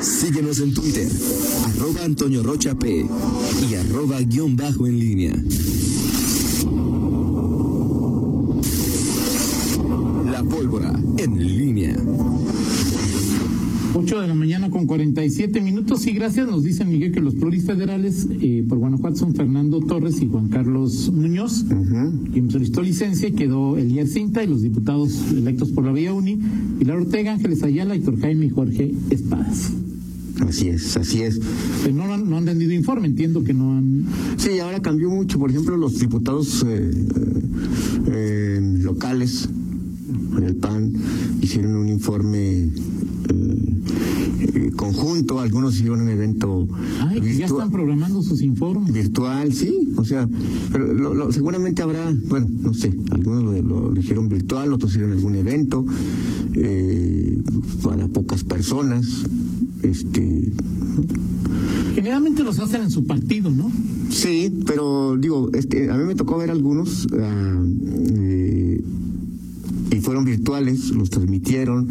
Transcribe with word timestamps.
Síguenos 0.00 0.60
en 0.60 0.72
Twitter, 0.72 1.06
arroba 1.66 2.04
Antonio 2.04 2.42
Rocha 2.42 2.74
P 2.74 3.06
y 3.70 3.74
arroba 3.74 4.20
guion 4.20 4.56
bajo 4.56 4.86
en 4.86 4.98
línea. 4.98 5.34
La 10.30 10.42
pólvora 10.42 10.98
en 11.18 11.38
línea. 11.38 11.96
8 13.92 14.20
de 14.22 14.28
la 14.28 14.34
mañana 14.34 14.70
con 14.70 14.86
47 14.86 15.60
minutos 15.60 16.06
y 16.06 16.12
gracias 16.12 16.48
nos 16.48 16.62
dice 16.62 16.86
Miguel 16.86 17.12
que 17.12 17.20
los 17.20 17.34
plurifederales 17.34 18.26
eh, 18.40 18.64
por 18.66 18.78
Guanajuato 18.78 19.16
son 19.16 19.34
Fernando 19.34 19.80
Torres 19.80 20.22
y 20.22 20.28
Juan 20.28 20.48
Carlos 20.48 21.10
Muñoz, 21.12 21.66
quien 22.32 22.50
solicitó 22.50 22.80
licencia 22.80 23.28
y 23.28 23.32
quedó 23.32 23.76
Elier 23.76 24.06
Cinta 24.06 24.42
y 24.42 24.46
los 24.46 24.62
diputados 24.62 25.30
electos 25.30 25.70
por 25.72 25.84
la 25.84 25.92
Vía 25.92 26.14
Uni, 26.14 26.38
Pilar 26.78 26.96
Ortega, 26.96 27.32
Ángeles 27.32 27.62
Ayala, 27.62 27.94
Héctor 27.94 28.18
Jaime 28.20 28.46
y 28.46 28.50
Jorge 28.50 28.94
Espadas. 29.10 29.72
Así 30.48 30.68
es, 30.68 30.96
así 30.96 31.22
es. 31.22 31.40
Pero 31.84 31.94
no, 31.94 32.16
no 32.18 32.36
han 32.38 32.46
rendido 32.46 32.72
informe, 32.72 33.06
entiendo 33.08 33.44
que 33.44 33.54
no 33.54 33.76
han... 33.76 34.06
Sí, 34.36 34.58
ahora 34.58 34.80
cambió 34.80 35.10
mucho. 35.10 35.38
Por 35.38 35.50
ejemplo, 35.50 35.76
los 35.76 35.98
diputados 35.98 36.64
eh, 36.66 36.90
eh, 38.06 38.60
locales 38.82 39.48
del 40.40 40.56
PAN 40.56 40.92
hicieron 41.40 41.76
un 41.76 41.88
informe 41.88 42.70
eh, 43.28 44.70
conjunto. 44.76 45.38
Algunos 45.40 45.74
hicieron 45.76 46.00
un 46.00 46.08
evento 46.08 46.66
Ay, 47.00 47.20
ya 47.38 47.46
están 47.46 47.70
programando 47.70 48.22
sus 48.22 48.40
informes. 48.42 48.92
virtual, 48.92 49.52
sí. 49.52 49.92
O 49.96 50.04
sea, 50.04 50.28
pero 50.72 50.92
lo- 50.92 51.14
lo- 51.14 51.32
seguramente 51.32 51.82
habrá, 51.82 52.12
bueno, 52.28 52.48
no 52.62 52.74
sé, 52.74 52.92
algunos 53.10 53.44
lo, 53.62 53.90
lo- 53.92 54.00
hicieron 54.00 54.28
virtual, 54.28 54.72
otros 54.72 54.90
hicieron 54.92 55.12
algún 55.12 55.34
evento 55.36 55.84
eh, 56.54 57.40
para 57.82 58.08
pocas 58.08 58.42
personas. 58.44 59.06
Este, 59.82 60.52
Generalmente 61.94 62.42
los 62.44 62.58
hacen 62.58 62.82
en 62.82 62.90
su 62.90 63.04
partido, 63.04 63.50
¿no? 63.50 63.70
Sí, 64.10 64.52
pero 64.66 65.16
digo, 65.18 65.50
este, 65.54 65.90
a 65.90 65.96
mí 65.96 66.04
me 66.04 66.14
tocó 66.14 66.38
ver 66.38 66.50
algunos 66.50 67.06
ah, 67.18 67.62
eh, 68.16 68.80
y 69.90 69.96
fueron 70.00 70.24
virtuales, 70.24 70.90
los 70.90 71.10
transmitieron. 71.10 71.88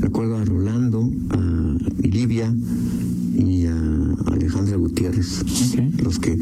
Recuerdo 0.00 0.36
a 0.36 0.44
Rolando, 0.44 1.10
a 1.30 1.76
Livia 2.02 2.54
y 3.38 3.66
a 3.66 3.76
Alejandra 4.26 4.76
Gutiérrez, 4.76 5.42
los 6.02 6.18
que 6.18 6.38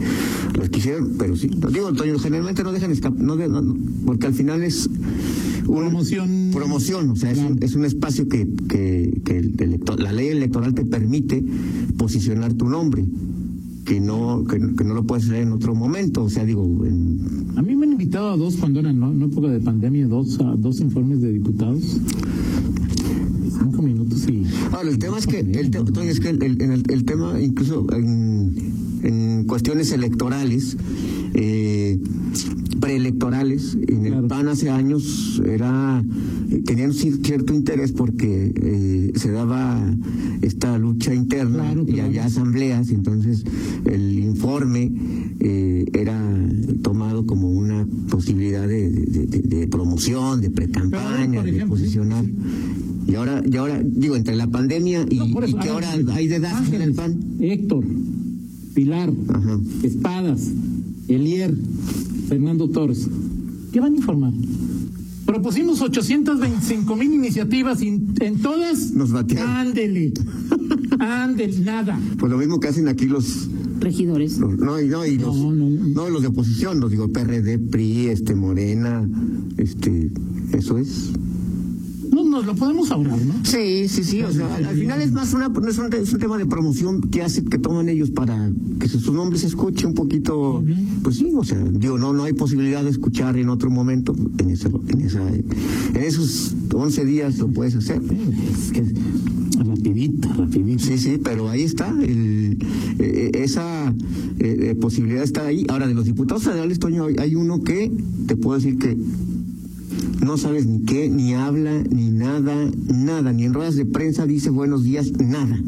los 0.58 0.68
que 0.70 0.78
hicieron, 0.78 1.12
pero 1.18 1.36
sí, 1.36 1.48
digo, 1.72 1.88
Antonio, 1.88 2.18
generalmente 2.18 2.62
no 2.64 2.72
dejan 2.72 2.90
escapar, 2.90 3.20
no, 3.22 3.36
no- 3.36 3.76
porque 4.06 4.26
al 4.26 4.34
final 4.34 4.62
es 4.62 4.88
Promoción. 5.78 6.50
promoción, 6.52 7.10
o 7.10 7.16
sea, 7.16 7.30
es, 7.30 7.38
un, 7.38 7.62
es 7.62 7.74
un 7.74 7.84
espacio 7.84 8.28
que, 8.28 8.48
que, 8.68 9.20
que 9.24 9.38
el 9.38 9.56
electo- 9.56 9.96
la 9.96 10.12
ley 10.12 10.28
electoral 10.28 10.74
te 10.74 10.84
permite 10.84 11.44
posicionar 11.96 12.52
tu 12.54 12.68
nombre, 12.68 13.04
que 13.84 14.00
no, 14.00 14.44
que, 14.48 14.58
que 14.76 14.84
no 14.84 14.94
lo 14.94 15.04
puedes 15.04 15.24
hacer 15.26 15.42
en 15.42 15.52
otro 15.52 15.74
momento, 15.74 16.24
o 16.24 16.30
sea, 16.30 16.44
digo, 16.44 16.64
en- 16.84 17.46
A 17.56 17.62
mí 17.62 17.74
me 17.76 17.86
han 17.86 17.92
invitado 17.92 18.30
a 18.30 18.36
dos 18.36 18.56
cuando 18.56 18.80
era 18.80 18.92
¿no? 18.92 19.10
en 19.12 19.22
época 19.22 19.48
de 19.48 19.60
pandemia, 19.60 20.06
dos, 20.06 20.38
a 20.40 20.54
dos 20.56 20.80
informes 20.80 21.20
de 21.22 21.32
diputados. 21.32 21.98
Cinco 23.62 23.82
minutos 23.82 24.26
y... 24.28 24.44
Ahora, 24.72 24.88
el 24.90 24.98
tema 24.98 25.18
es 25.18 25.26
que, 25.26 25.40
el, 25.40 25.70
te- 25.70 26.08
es 26.08 26.20
que 26.20 26.30
el- 26.30 26.82
el 26.88 27.04
tema, 27.04 27.40
incluso 27.40 27.86
en, 27.92 28.54
en 29.02 29.44
cuestiones 29.44 29.92
electorales, 29.92 30.76
eh, 31.34 31.98
preelectorales, 33.20 33.76
en 33.86 34.06
el. 34.06 34.24
PAN 34.26 34.48
hace 34.48 34.70
años 34.70 35.40
era 35.46 36.02
tenían 36.64 36.92
cier- 36.92 37.24
cierto 37.24 37.54
interés 37.54 37.92
porque 37.92 38.52
eh, 38.54 39.12
se 39.16 39.30
daba 39.30 39.94
esta 40.42 40.78
lucha 40.78 41.14
interna 41.14 41.72
Claro, 41.72 41.84
y 41.86 42.00
había 42.00 42.24
asambleas, 42.26 42.90
y 42.90 42.94
entonces 42.94 43.44
el 43.86 44.18
informe 44.18 44.90
eh, 45.40 45.84
era 45.92 46.18
tomado 46.82 47.26
como 47.26 47.50
una 47.50 47.86
posibilidad 48.10 48.66
de, 48.66 48.90
de- 48.90 49.26
de- 49.26 49.42
de 49.56 49.68
promoción, 49.68 50.40
de 50.40 50.50
pre-campaña, 50.50 51.42
de 51.42 51.66
posicionar. 51.66 52.24
Y 53.06 53.14
ahora, 53.16 53.42
y 53.50 53.56
ahora, 53.56 53.82
digo, 53.84 54.14
entre 54.16 54.36
la 54.36 54.46
pandemia 54.46 55.04
y, 55.10 55.18
No, 55.18 55.42
eso, 55.42 55.56
y 55.56 55.60
que 55.60 55.68
ahora 55.68 55.92
hay 56.12 56.28
de 56.28 56.36
edad 56.36 56.74
en 56.74 56.82
el 56.82 56.94
PAN. 56.94 57.18
Héctor, 57.40 57.84
Pilar, 58.74 59.12
Ajá. 59.28 59.58
Espadas, 59.82 60.48
Elier, 61.08 61.52
Fernando 62.30 62.68
Torres. 62.70 63.08
¿Qué 63.72 63.80
van 63.80 63.94
a 63.94 63.96
informar? 63.96 64.32
Propusimos 65.26 65.80
825 65.82 66.94
mil 66.94 67.12
iniciativas 67.12 67.82
y 67.82 67.88
en 67.88 68.38
todas. 68.40 68.92
Nos 68.92 69.10
batearon. 69.10 69.50
Ándele. 69.50 70.12
Ándele, 71.00 71.58
nada. 71.58 71.98
Pues 72.18 72.30
lo 72.30 72.38
mismo 72.38 72.60
que 72.60 72.68
hacen 72.68 72.86
aquí 72.86 73.06
los, 73.06 73.48
regidores. 73.80 74.38
los- 74.38 74.56
no, 74.58 74.80
y 74.80 74.86
no, 74.86 75.04
y 75.04 75.18
los, 75.18 75.36
No, 75.36 75.52
no, 75.52 75.68
no. 75.70 75.86
no, 75.88 76.08
los 76.08 76.22
de 76.22 76.28
oposición, 76.28 76.78
los 76.78 76.92
digo, 76.92 77.08
PRD, 77.08 77.58
PRI, 77.58 78.06
este, 78.10 78.36
Morena, 78.36 79.08
este, 79.56 80.12
eso 80.52 80.78
es. 80.78 81.10
No, 82.10 82.24
nos 82.24 82.46
lo 82.46 82.54
podemos 82.54 82.90
ahorrar, 82.90 83.20
¿no? 83.20 83.34
Sí, 83.44 83.88
sí, 83.88 84.04
sí, 84.04 84.22
o 84.22 84.32
sea, 84.32 84.54
al, 84.54 84.64
al 84.64 84.76
final 84.76 85.00
es 85.00 85.12
más 85.12 85.32
una, 85.32 85.48
no 85.48 85.68
es 85.68 85.78
un, 85.78 85.92
es 85.92 86.12
un 86.12 86.18
tema 86.18 86.38
de 86.38 86.46
promoción 86.46 87.00
que 87.02 87.22
hace, 87.22 87.44
que 87.44 87.58
toman 87.58 87.88
ellos 87.88 88.10
para 88.10 88.50
que 88.78 88.88
su, 88.88 89.12
nombre 89.12 89.38
se 89.38 89.46
escuche 89.46 89.86
un 89.86 89.94
poquito, 89.94 90.62
pues 91.02 91.16
sí, 91.16 91.30
o 91.34 91.44
sea, 91.44 91.58
digo, 91.58 91.98
no, 91.98 92.12
no 92.12 92.24
hay 92.24 92.32
posibilidad 92.32 92.82
de 92.82 92.90
escuchar 92.90 93.36
en 93.36 93.48
otro 93.48 93.70
momento, 93.70 94.14
en 94.38 94.50
esa, 94.50 94.68
en 94.88 95.00
esa, 95.00 95.22
en 95.28 96.02
esos 96.02 96.54
11 96.72 97.04
días 97.04 97.38
lo 97.38 97.48
puedes 97.48 97.74
hacer. 97.76 98.00
Es 98.00 98.72
que 98.72 98.84
rapidita, 99.64 100.32
rapidita. 100.34 100.84
Sí, 100.84 100.98
sí, 100.98 101.20
pero 101.22 101.48
ahí 101.48 101.62
está, 101.62 101.90
el, 102.02 102.58
eh, 102.98 103.30
esa 103.34 103.90
eh, 104.38 104.56
eh, 104.70 104.74
posibilidad 104.74 105.22
está 105.22 105.46
ahí. 105.46 105.66
Ahora, 105.68 105.86
de 105.86 105.94
los 105.94 106.04
diputados 106.04 106.44
federales, 106.44 106.78
Toño, 106.78 107.06
hay 107.18 107.34
uno 107.34 107.62
que 107.62 107.92
te 108.26 108.36
puedo 108.36 108.58
decir 108.58 108.78
que 108.78 108.96
no 110.24 110.36
sabes 110.36 110.66
ni 110.66 110.80
qué, 110.84 111.08
ni 111.08 111.34
habla, 111.34 111.82
ni 111.90 112.10
nada, 112.10 112.54
nada, 112.92 113.32
ni 113.32 113.44
en 113.44 113.54
ruedas 113.54 113.74
de 113.76 113.86
prensa 113.86 114.26
dice 114.26 114.50
buenos 114.50 114.84
días, 114.84 115.12
nada. 115.18 115.58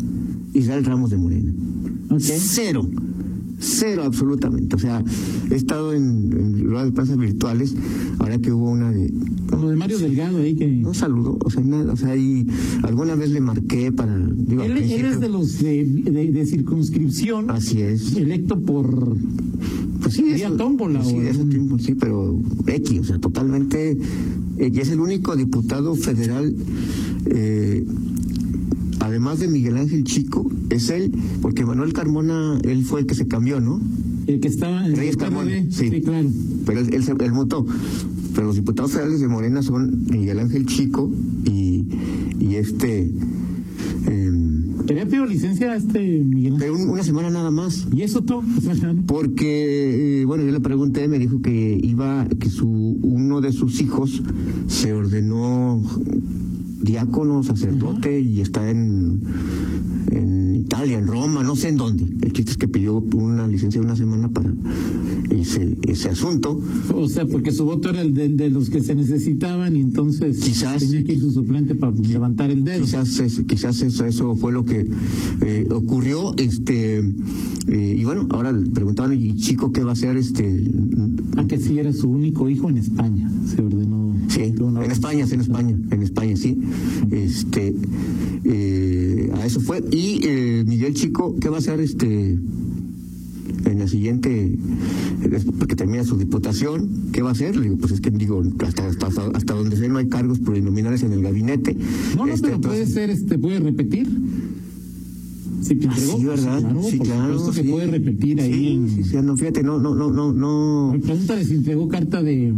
Israel 0.54 0.84
Ramos 0.84 1.10
de 1.10 1.16
Morena. 1.18 1.52
Ok. 2.10 2.20
Cero. 2.20 2.88
Cero 3.58 4.02
absolutamente. 4.04 4.74
O 4.74 4.78
sea, 4.78 5.02
he 5.50 5.54
estado 5.54 5.94
en, 5.94 6.32
en 6.32 6.64
ruedas 6.64 6.86
de 6.86 6.92
prensa 6.92 7.14
virtuales, 7.16 7.74
ahora 8.18 8.36
que 8.38 8.50
hubo 8.52 8.68
una 8.70 8.90
de 8.90 9.12
Con 9.48 9.62
lo 9.62 9.68
de 9.70 9.76
Mario 9.76 9.98
Delgado 9.98 10.38
ahí 10.38 10.54
que. 10.56 10.66
no 10.66 10.92
saludó, 10.94 11.38
o 11.44 11.48
sea, 11.50 11.62
nada, 11.62 11.92
o 11.92 11.96
sea, 11.96 12.16
y 12.16 12.44
alguna 12.82 13.14
vez 13.14 13.30
le 13.30 13.40
marqué 13.40 13.92
para 13.92 14.18
digo, 14.18 14.64
Él, 14.64 14.76
es 14.78 15.20
de 15.20 15.28
los 15.28 15.60
de, 15.62 15.84
de- 15.84 16.32
de 16.32 16.46
circunscripción, 16.46 17.50
Así 17.50 17.80
es. 17.82 18.16
electo 18.16 18.60
por. 18.60 19.16
Pues 20.02 20.14
sí, 20.14 20.24
eso- 20.30 20.56
tómbola, 20.56 21.02
Sí, 21.04 21.18
de 21.18 21.30
ese 21.30 21.44
tiempo, 21.44 21.78
sí, 21.78 21.94
pero 21.94 22.38
X, 22.66 23.00
o 23.00 23.04
sea, 23.04 23.18
totalmente. 23.18 23.96
eh, 24.58 24.70
y 24.74 24.78
es 24.80 24.90
el 24.90 25.00
único 25.00 25.36
diputado 25.36 25.94
federal, 25.94 26.54
eh, 27.26 27.84
además 29.00 29.38
de 29.40 29.48
Miguel 29.48 29.76
Ángel 29.76 30.04
Chico, 30.04 30.50
es 30.70 30.90
él, 30.90 31.12
porque 31.40 31.64
Manuel 31.64 31.92
Carmona, 31.92 32.58
él 32.64 32.84
fue 32.84 33.00
el 33.00 33.06
que 33.06 33.14
se 33.14 33.26
cambió, 33.28 33.60
¿no? 33.60 33.80
El 34.26 34.40
que 34.40 34.48
estaba 34.48 34.86
en 34.86 34.94
Reyes 34.96 35.16
Carmona, 35.16 35.50
PRD. 35.50 35.72
sí. 35.72 35.90
sí, 35.90 36.00
claro. 36.02 36.28
Pero 36.66 36.80
él, 36.80 36.94
él, 36.94 37.02
se- 37.04 37.12
él 37.18 37.32
mutó. 37.32 37.66
Pero 38.34 38.46
los 38.46 38.56
diputados 38.56 38.92
federales 38.92 39.20
de 39.20 39.28
Morena 39.28 39.62
son 39.62 40.04
Miguel 40.10 40.38
Ángel 40.38 40.64
Chico 40.66 41.10
y, 41.44 41.84
y 42.40 42.54
este. 42.56 43.10
Em, 44.82 44.86
Quería 44.86 45.06
pido 45.06 45.26
licencia 45.26 45.72
a 45.72 45.76
este 45.76 46.00
Miguel 46.00 46.56
pero 46.58 46.74
una 46.74 47.02
semana 47.02 47.30
nada 47.30 47.50
más. 47.50 47.86
¿Y 47.92 48.02
eso 48.02 48.24
¿no? 48.26 48.42
Porque, 49.06 50.20
eh, 50.20 50.24
bueno, 50.24 50.44
yo 50.44 50.52
le 50.52 50.60
pregunté, 50.60 51.08
me 51.08 51.18
dijo 51.18 51.40
que 51.40 51.78
iba, 51.82 52.26
que 52.38 52.50
su 52.50 52.68
uno 53.02 53.40
de 53.40 53.52
sus 53.52 53.80
hijos 53.80 54.22
se 54.66 54.92
ordenó 54.92 55.82
diácono, 56.82 57.42
sacerdote 57.42 58.20
y 58.20 58.40
está 58.40 58.68
en 58.68 59.20
Italia, 60.72 60.98
en 60.98 61.06
Roma, 61.06 61.42
no 61.42 61.54
sé 61.54 61.68
en 61.68 61.76
dónde. 61.76 62.04
El 62.22 62.32
chiste 62.32 62.52
es 62.52 62.56
que 62.56 62.66
pidió 62.66 62.96
una 63.14 63.46
licencia 63.46 63.78
de 63.78 63.86
una 63.86 63.94
semana 63.94 64.30
para 64.30 64.50
ese, 65.30 65.76
ese 65.86 66.08
asunto. 66.08 66.58
O 66.94 67.08
sea, 67.10 67.26
porque 67.26 67.52
su 67.52 67.66
voto 67.66 67.90
era 67.90 68.00
el 68.00 68.14
de, 68.14 68.30
de 68.30 68.48
los 68.48 68.70
que 68.70 68.80
se 68.80 68.94
necesitaban 68.94 69.76
y 69.76 69.80
entonces 69.82 70.40
Quizás. 70.40 70.78
tenía 70.82 71.04
que 71.04 71.12
ir 71.12 71.20
su 71.20 71.30
suplente 71.30 71.74
para 71.74 71.92
levantar 71.92 72.50
el 72.50 72.64
dedo. 72.64 72.84
Quizás, 72.84 73.18
es- 73.20 73.42
quizás 73.46 73.82
eso, 73.82 74.06
eso 74.06 74.34
fue 74.34 74.50
lo 74.52 74.64
que 74.64 74.88
eh, 75.42 75.68
ocurrió. 75.70 76.34
Este, 76.38 77.00
eh, 77.00 77.96
y 77.98 78.04
bueno, 78.04 78.26
ahora 78.30 78.50
le 78.52 78.70
preguntaban, 78.70 79.12
¿y 79.20 79.36
chico 79.36 79.72
qué 79.72 79.82
va 79.84 79.90
a 79.90 79.92
hacer? 79.92 80.16
Este, 80.16 80.70
Ah, 81.36 81.44
que 81.46 81.58
sí 81.58 81.78
era 81.78 81.92
su 81.92 82.08
único 82.08 82.48
hijo 82.48 82.70
en 82.70 82.78
España. 82.78 83.30
Se 83.46 83.60
ordenó. 83.60 84.01
Sí, 84.32 84.40
en 84.40 84.90
España, 84.90 85.26
sí, 85.26 85.34
en 85.34 85.40
España, 85.42 85.76
en 85.90 86.02
España, 86.02 86.36
sí. 86.36 86.58
Este, 87.10 87.74
eh, 88.44 89.30
a 89.34 89.46
eso 89.46 89.60
fue. 89.60 89.84
Y 89.90 90.20
eh, 90.24 90.64
Miguel 90.66 90.94
Chico, 90.94 91.36
¿qué 91.40 91.48
va 91.48 91.56
a 91.56 91.58
hacer 91.58 91.80
este 91.80 92.38
en 93.64 93.78
la 93.78 93.86
siguiente, 93.86 94.56
porque 95.58 95.76
termina 95.76 96.02
su 96.04 96.16
diputación, 96.16 96.88
¿qué 97.12 97.22
va 97.22 97.28
a 97.28 97.32
hacer? 97.32 97.54
Le 97.56 97.62
digo, 97.64 97.76
pues 97.76 97.92
es 97.92 98.00
que 98.00 98.10
digo, 98.10 98.42
hasta, 98.64 98.86
hasta, 98.86 99.06
hasta 99.34 99.54
donde 99.54 99.76
sé 99.76 99.88
no 99.88 99.98
hay 99.98 100.08
cargos 100.08 100.38
plurinominales 100.40 101.02
en 101.02 101.12
el 101.12 101.22
gabinete. 101.22 101.76
No, 102.16 102.26
no, 102.26 102.32
Este, 102.32 102.48
pero 102.48 102.60
puede 102.60 102.86
ser, 102.86 103.10
este, 103.10 103.38
puede 103.38 103.60
repetir. 103.60 104.08
Sí, 105.60 105.74
entregó. 105.74 106.18
Sí, 106.18 106.24
¿verdad? 106.24 106.58
Claro, 106.60 106.82
Sí, 106.82 106.98
claro, 106.98 107.50
que 107.52 107.62
sí. 107.62 107.68
puede 107.68 107.86
repetir 107.86 108.40
ahí. 108.40 108.52
Sí, 108.52 108.66
en- 108.72 108.88
sí, 108.90 109.04
sí, 109.10 109.16
no, 109.22 109.36
fíjate, 109.36 109.62
no, 109.62 109.78
no, 109.78 109.94
no, 109.94 110.10
no, 110.10 110.32
no. 110.32 110.92
Me 110.92 110.98
Pregúntale 110.98 111.44
si 111.44 111.54
entregó 111.54 111.86
carta 111.88 112.20
de, 112.22 112.52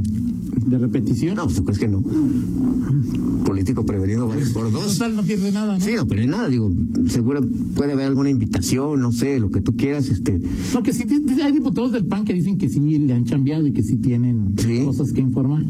de 0.66 0.78
repetición. 0.78 1.36
No, 1.36 1.44
pues 1.44 1.56
tú 1.56 1.64
crees 1.64 1.78
que 1.78 1.88
no. 1.88 2.02
Político 3.44 3.84
prevenido 3.84 4.26
vale 4.28 4.46
por 4.46 4.70
dos. 4.72 4.94
Total, 4.94 5.16
no 5.16 5.22
pierde 5.22 5.52
nada, 5.52 5.78
¿no? 5.78 5.84
Sí, 5.84 5.92
no, 5.96 6.06
pero 6.06 6.22
es 6.22 6.28
nada, 6.28 6.48
digo, 6.48 6.72
seguro 7.08 7.40
puede 7.74 7.92
haber 7.92 8.06
alguna 8.06 8.30
invitación, 8.30 9.00
no 9.00 9.12
sé, 9.12 9.38
lo 9.38 9.50
que 9.50 9.60
tú 9.60 9.76
quieras, 9.76 10.08
este, 10.08 10.40
No, 10.72 10.82
que 10.82 10.92
sí, 10.92 11.04
hay 11.42 11.52
diputados 11.52 11.92
del 11.92 12.06
PAN 12.06 12.24
que 12.24 12.32
dicen 12.34 12.56
que 12.58 12.68
sí 12.68 12.80
le 12.80 13.12
han 13.12 13.24
cambiado 13.24 13.66
y 13.66 13.72
que 13.72 13.82
sí 13.82 13.96
tienen 13.96 14.54
Sí. 14.56 14.82
cosas 14.84 15.12
que 15.12 15.20
informar. 15.20 15.62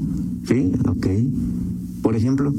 sí, 0.46 0.70
ok. 0.88 1.06
Por 2.02 2.17
ejemplo, 2.17 2.52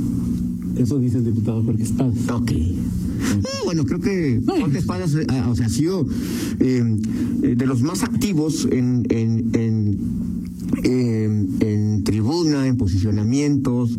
Eso 0.77 0.99
dice 0.99 1.19
el 1.19 1.25
diputado 1.25 1.63
Jorge 1.63 1.83
Espada. 1.83 2.11
ok. 2.33 2.51
No, 2.51 3.49
bueno, 3.63 3.85
creo 3.85 3.99
que 4.01 4.41
Jorge 4.45 4.77
Espadas, 4.79 5.15
eh, 5.15 5.25
ah, 5.29 5.47
o 5.49 5.55
sea, 5.55 5.67
ha 5.67 5.69
sido 5.69 6.05
eh, 6.59 6.97
eh, 7.43 7.55
de 7.55 7.65
los 7.65 7.81
más 7.81 8.03
activos 8.03 8.67
en, 8.69 9.05
eh, 9.09 9.43
en 9.53 9.97
posicionamientos, 12.85 13.97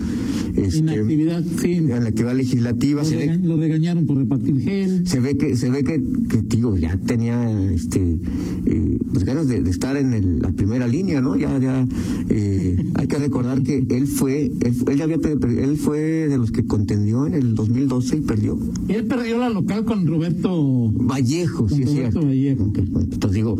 En 0.74 0.88
actividad, 0.88 1.44
sí. 1.60 1.72
en 1.74 1.88
la 1.88 1.96
actividad 2.08 2.34
legislativa. 2.36 3.02
Lo, 3.02 3.08
Se 3.08 3.16
ve, 3.16 3.26
rega- 3.26 3.36
lo 3.44 3.56
regañaron 3.56 4.06
por 4.06 4.16
repartir 4.18 4.60
gel. 4.60 5.06
se 5.06 5.20
ve 5.20 5.36
que 5.36 5.56
se 5.56 5.70
ve 5.70 5.84
que, 5.84 6.02
que 6.28 6.42
digo 6.42 6.76
ya 6.76 6.96
tenía 6.96 7.70
este 7.72 8.18
eh, 8.66 8.98
pues 9.12 9.24
ganas 9.24 9.48
de, 9.48 9.62
de 9.62 9.70
estar 9.70 9.96
en 9.96 10.12
el- 10.12 10.38
la 10.40 10.52
primera 10.52 10.86
línea 10.88 11.20
no 11.20 11.36
ya 11.36 11.58
ya 11.58 11.86
eh, 12.28 12.76
hay 12.94 13.06
que 13.06 13.18
recordar 13.18 13.62
que 13.62 13.84
él 13.88 14.06
fue 14.06 14.46
él, 14.46 14.74
él 14.88 14.96
ya 14.98 15.04
había 15.04 15.16
él 15.16 15.76
fue 15.76 15.98
de 16.28 16.38
los 16.38 16.50
que 16.50 16.64
contendió 16.66 17.26
en 17.26 17.34
el 17.34 17.54
2012 17.54 18.16
y 18.16 18.20
perdió 18.20 18.58
Él 18.88 19.04
perdió 19.06 19.38
la 19.38 19.48
local 19.50 19.84
con 19.84 20.06
Roberto. 20.06 20.92
Vallejo 20.94 21.66
Con 21.68 21.80
Roberto 21.82 22.20
Vallejo. 22.22 22.72
Entonces 22.74 23.32
digo 23.32 23.56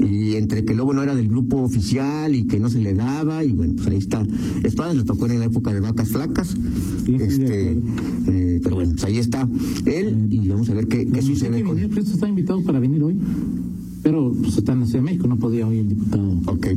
y 0.00 0.34
entre 0.34 0.64
que 0.64 0.74
luego 0.74 0.92
no 0.94 1.02
era 1.02 1.14
del 1.14 1.28
grupo 1.28 1.58
oficial 1.62 2.34
y 2.34 2.44
que 2.44 2.58
no 2.60 2.68
se 2.68 2.78
le 2.78 2.94
daba 2.94 3.44
y 3.44 3.52
bueno 3.52 3.74
pues 3.76 3.88
ahí 3.88 3.98
está 3.98 4.26
Espadas 4.64 4.96
le 4.96 5.04
tocó 5.04 5.26
en 5.26 5.38
la 5.38 5.46
época 5.46 5.72
de 5.72 5.80
vacas 5.80 6.08
flacas 6.08 6.47
Este 7.06 7.72
eh, 8.28 8.60
pero 8.62 8.76
bueno 8.76 8.92
pues 8.92 9.04
ahí 9.04 9.18
está 9.18 9.48
él 9.86 10.26
y 10.30 10.48
vamos 10.48 10.68
a 10.70 10.74
ver 10.74 10.86
qué, 10.88 11.06
qué 11.06 11.22
sucede 11.22 11.62
con 11.62 11.76
Cristo 11.78 12.12
está 12.14 12.28
invitado 12.28 12.62
para 12.62 12.78
venir 12.80 13.02
hoy. 13.02 13.16
Pero 14.00 14.32
pues, 14.40 14.56
está 14.56 14.72
en 14.74 14.80
la 14.80 14.86
Ciudad 14.86 15.00
de 15.00 15.04
México, 15.06 15.26
no 15.26 15.36
podía 15.38 15.66
hoy 15.66 15.78
el 15.80 15.88
diputado. 15.88 16.30
Ok. 16.46 16.68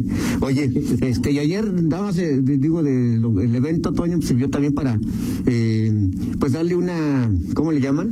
Oye, 0.41 0.71
este, 1.01 1.31
y 1.31 1.38
ayer 1.39 1.88
dabas, 1.88 2.18
eh, 2.18 2.41
digo, 2.41 2.81
de, 2.81 3.18
lo- 3.19 3.39
el 3.39 3.53
evento, 3.56 3.94
Toño, 3.94 4.19
sirvió 4.23 4.50
también 4.50 4.73
para, 4.73 5.00
eh, 5.45 6.09
pues 6.39 6.53
darle 6.53 6.75
una, 6.75 7.31
¿cómo 7.53 7.71
le 7.71 7.79
llaman? 7.79 8.09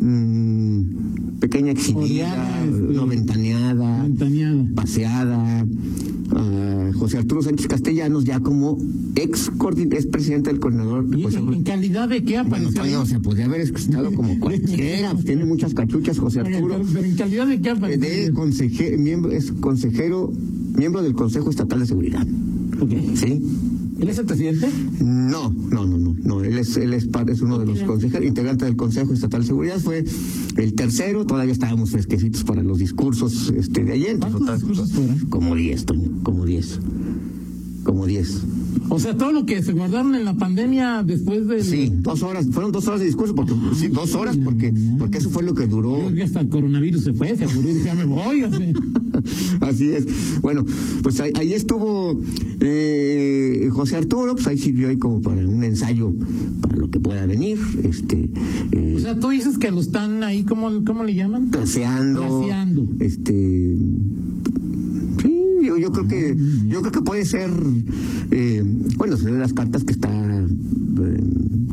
Mm, 0.00 1.38
pequeña 1.40 1.72
exhibida, 1.72 2.64
este, 2.64 2.80
no, 2.94 3.06
ventaneada, 3.06 4.02
Ventaneada. 4.04 4.64
paseada. 4.74 5.66
José 6.98 7.18
Arturo 7.18 7.42
Sánchez 7.42 7.66
Castellanos, 7.68 8.24
ya 8.24 8.40
como 8.40 8.78
ex, 9.14 9.50
ex 9.90 10.06
presidente 10.06 10.50
del 10.50 10.60
coordinador. 10.60 11.06
¿Y 11.16 11.22
pues, 11.22 11.34
en, 11.34 11.62
calidad 11.62 12.08
de 12.08 12.24
qué 12.24 12.42
bueno, 12.42 12.68
apareció? 12.68 12.82
Toño, 12.82 13.00
ahí? 13.00 13.06
se 13.06 13.20
podría 13.20 13.44
haber 13.46 13.60
estado 13.60 14.12
como 14.12 14.38
cualquiera, 14.40 15.12
pues, 15.12 15.24
tiene 15.24 15.44
muchas 15.44 15.74
cachuchas, 15.74 16.18
José 16.18 16.40
Arturo. 16.40 16.76
pero, 16.78 16.88
pero 16.92 17.04
en 17.04 17.16
calidad 17.16 17.46
de 17.46 17.60
qué 17.60 17.70
apareció? 17.70 18.00
De 18.08 18.32
conseje- 18.32 18.98
miembro, 18.98 19.30
es 19.32 19.52
consejero, 19.52 20.32
miembro 20.74 21.02
del 21.02 21.14
Consejo 21.14 21.50
Estatal 21.50 21.80
de 21.80 21.86
Seguridad. 21.86 22.26
Ok. 22.80 22.90
¿Sí? 23.14 23.42
¿Él 23.98 24.08
es 24.08 24.18
el 24.18 24.26
presidente? 24.26 24.68
No, 25.00 25.50
no, 25.50 25.86
no, 25.86 25.98
no, 25.98 26.16
no. 26.22 26.44
Él 26.44 26.58
es, 26.58 26.76
él 26.76 26.94
es, 26.94 27.08
es 27.28 27.40
uno 27.40 27.58
de 27.58 27.66
los 27.66 27.80
consejeros, 27.80 28.26
integrante 28.26 28.64
del 28.64 28.76
Consejo 28.76 29.12
Estatal 29.12 29.40
de 29.40 29.46
Seguridad. 29.48 29.78
Fue 29.80 30.04
el 30.56 30.74
tercero. 30.74 31.26
Todavía 31.26 31.52
estábamos 31.52 31.90
fresquecitos 31.90 32.44
para 32.44 32.62
los 32.62 32.78
discursos 32.78 33.52
este, 33.56 33.84
de 33.84 33.92
ayer. 33.92 34.18
¿Cuántos 34.18 34.40
Total, 34.40 34.58
discursos 34.58 34.92
fueron? 34.92 35.18
Como 35.28 35.54
diez, 35.56 35.84
Toño, 35.84 36.10
como 36.22 36.44
diez. 36.44 36.78
Como 37.82 38.06
diez. 38.06 38.42
O 38.90 38.98
sea, 38.98 39.16
todo 39.16 39.32
lo 39.32 39.44
que 39.46 39.62
se 39.62 39.72
guardaron 39.72 40.14
en 40.14 40.24
la 40.24 40.34
pandemia 40.34 41.02
después 41.02 41.46
del... 41.46 41.62
Sí, 41.62 41.92
dos 41.92 42.22
horas. 42.22 42.46
Fueron 42.50 42.72
dos 42.72 42.86
horas 42.88 43.00
de 43.00 43.06
discurso. 43.06 43.34
Porque, 43.34 43.52
sí, 43.74 43.88
dos 43.88 44.14
horas 44.14 44.36
porque, 44.36 44.72
porque 44.98 45.18
eso 45.18 45.30
fue 45.30 45.42
lo 45.42 45.54
que 45.54 45.66
duró. 45.66 45.98
Creo 45.98 46.14
que 46.14 46.22
hasta 46.22 46.40
el 46.40 46.48
coronavirus 46.48 47.04
se 47.04 47.12
fue, 47.12 47.36
se 47.36 47.44
apuró 47.44 47.68
y 47.70 47.82
ya 47.82 47.94
me 47.94 48.04
voy. 48.04 48.42
Así 49.60 49.90
es. 49.90 50.40
Bueno, 50.40 50.64
pues 51.02 51.20
ahí, 51.20 51.32
ahí 51.38 51.52
estuvo 51.52 52.18
eh, 52.60 53.68
José 53.72 53.96
Arturo, 53.96 54.34
pues 54.34 54.46
ahí 54.46 54.58
sirvió 54.58 54.88
ahí 54.88 54.96
como 54.96 55.20
para 55.20 55.46
un 55.46 55.62
ensayo 55.64 56.12
para 56.60 56.76
lo 56.76 56.90
que 56.90 57.00
pueda 57.00 57.26
venir, 57.26 57.58
este, 57.84 58.30
eh, 58.72 58.94
O 58.96 59.00
sea, 59.00 59.18
tú 59.18 59.28
dices 59.30 59.58
que 59.58 59.70
lo 59.70 59.80
están 59.80 60.22
ahí, 60.22 60.44
¿cómo, 60.44 60.84
cómo 60.84 61.04
le 61.04 61.14
llaman? 61.14 61.50
placeando, 61.50 62.20
Placeando. 62.20 62.88
este, 63.00 63.76
yo, 65.78 65.92
creo 65.92 66.06
que, 66.08 66.36
yo 66.68 66.80
creo 66.80 66.92
que 66.92 67.02
puede 67.02 67.24
ser, 67.24 67.50
eh, 68.30 68.62
bueno, 68.96 69.16
son 69.16 69.32
de 69.32 69.38
las 69.38 69.52
cartas 69.52 69.84
que 69.84 69.92
está, 69.92 70.08
eh, 70.10 70.46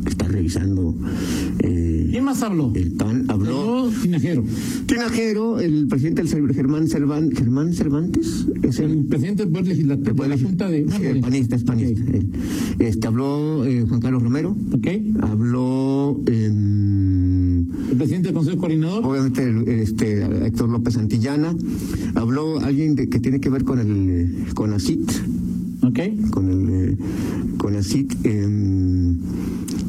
que 0.04 0.08
está 0.10 0.28
revisando. 0.28 0.94
Eh, 1.60 2.08
¿Quién 2.10 2.24
más 2.24 2.42
habló? 2.42 2.72
el 2.74 2.94
habló. 3.28 3.90
Tinajero, 4.02 4.44
Tinajero, 4.86 5.60
el 5.60 5.86
presidente 5.88 6.22
del 6.22 6.54
Germán 6.54 6.88
Cervantes, 6.88 7.38
Germán 7.38 7.72
Cervantes, 7.72 8.46
es 8.62 8.78
el 8.80 8.90
el 8.92 9.04
presidente 9.06 9.42
del 9.44 9.52
Poder 9.52 9.68
Legislativo, 9.68 10.22
de 10.22 10.28
la 10.28 10.38
Junta 10.38 10.68
de... 10.68 10.86
Sí, 10.90 11.04
el 11.04 11.20
panista, 11.20 11.56
es 11.56 11.64
panista. 11.64 12.02
Este, 12.78 13.06
habló 13.06 13.64
eh, 13.64 13.84
Juan 13.88 14.00
Carlos 14.00 14.22
Romero, 14.22 14.56
Ok. 14.72 14.86
habló 15.20 16.20
em, 16.26 17.35
El 17.90 17.96
presidente 17.96 18.28
del 18.28 18.34
Consejo 18.34 18.58
Coordinador. 18.58 19.04
obviamente 19.04 19.82
este, 19.82 20.22
Héctor 20.46 20.68
López 20.70 20.94
Santillana, 20.94 21.54
habló 22.14 22.58
alguien 22.60 22.94
de, 22.96 23.08
que 23.08 23.20
tiene 23.20 23.40
que 23.40 23.48
ver 23.48 23.64
con 23.64 23.78
el 23.78 24.46
con 24.54 24.72
ACIT, 24.72 25.08
Ok. 25.82 25.98
con 26.30 26.50
el 26.50 26.90
eh, 26.92 26.96
con 27.58 27.76
ACIT, 27.76 28.12
em, 28.26 29.16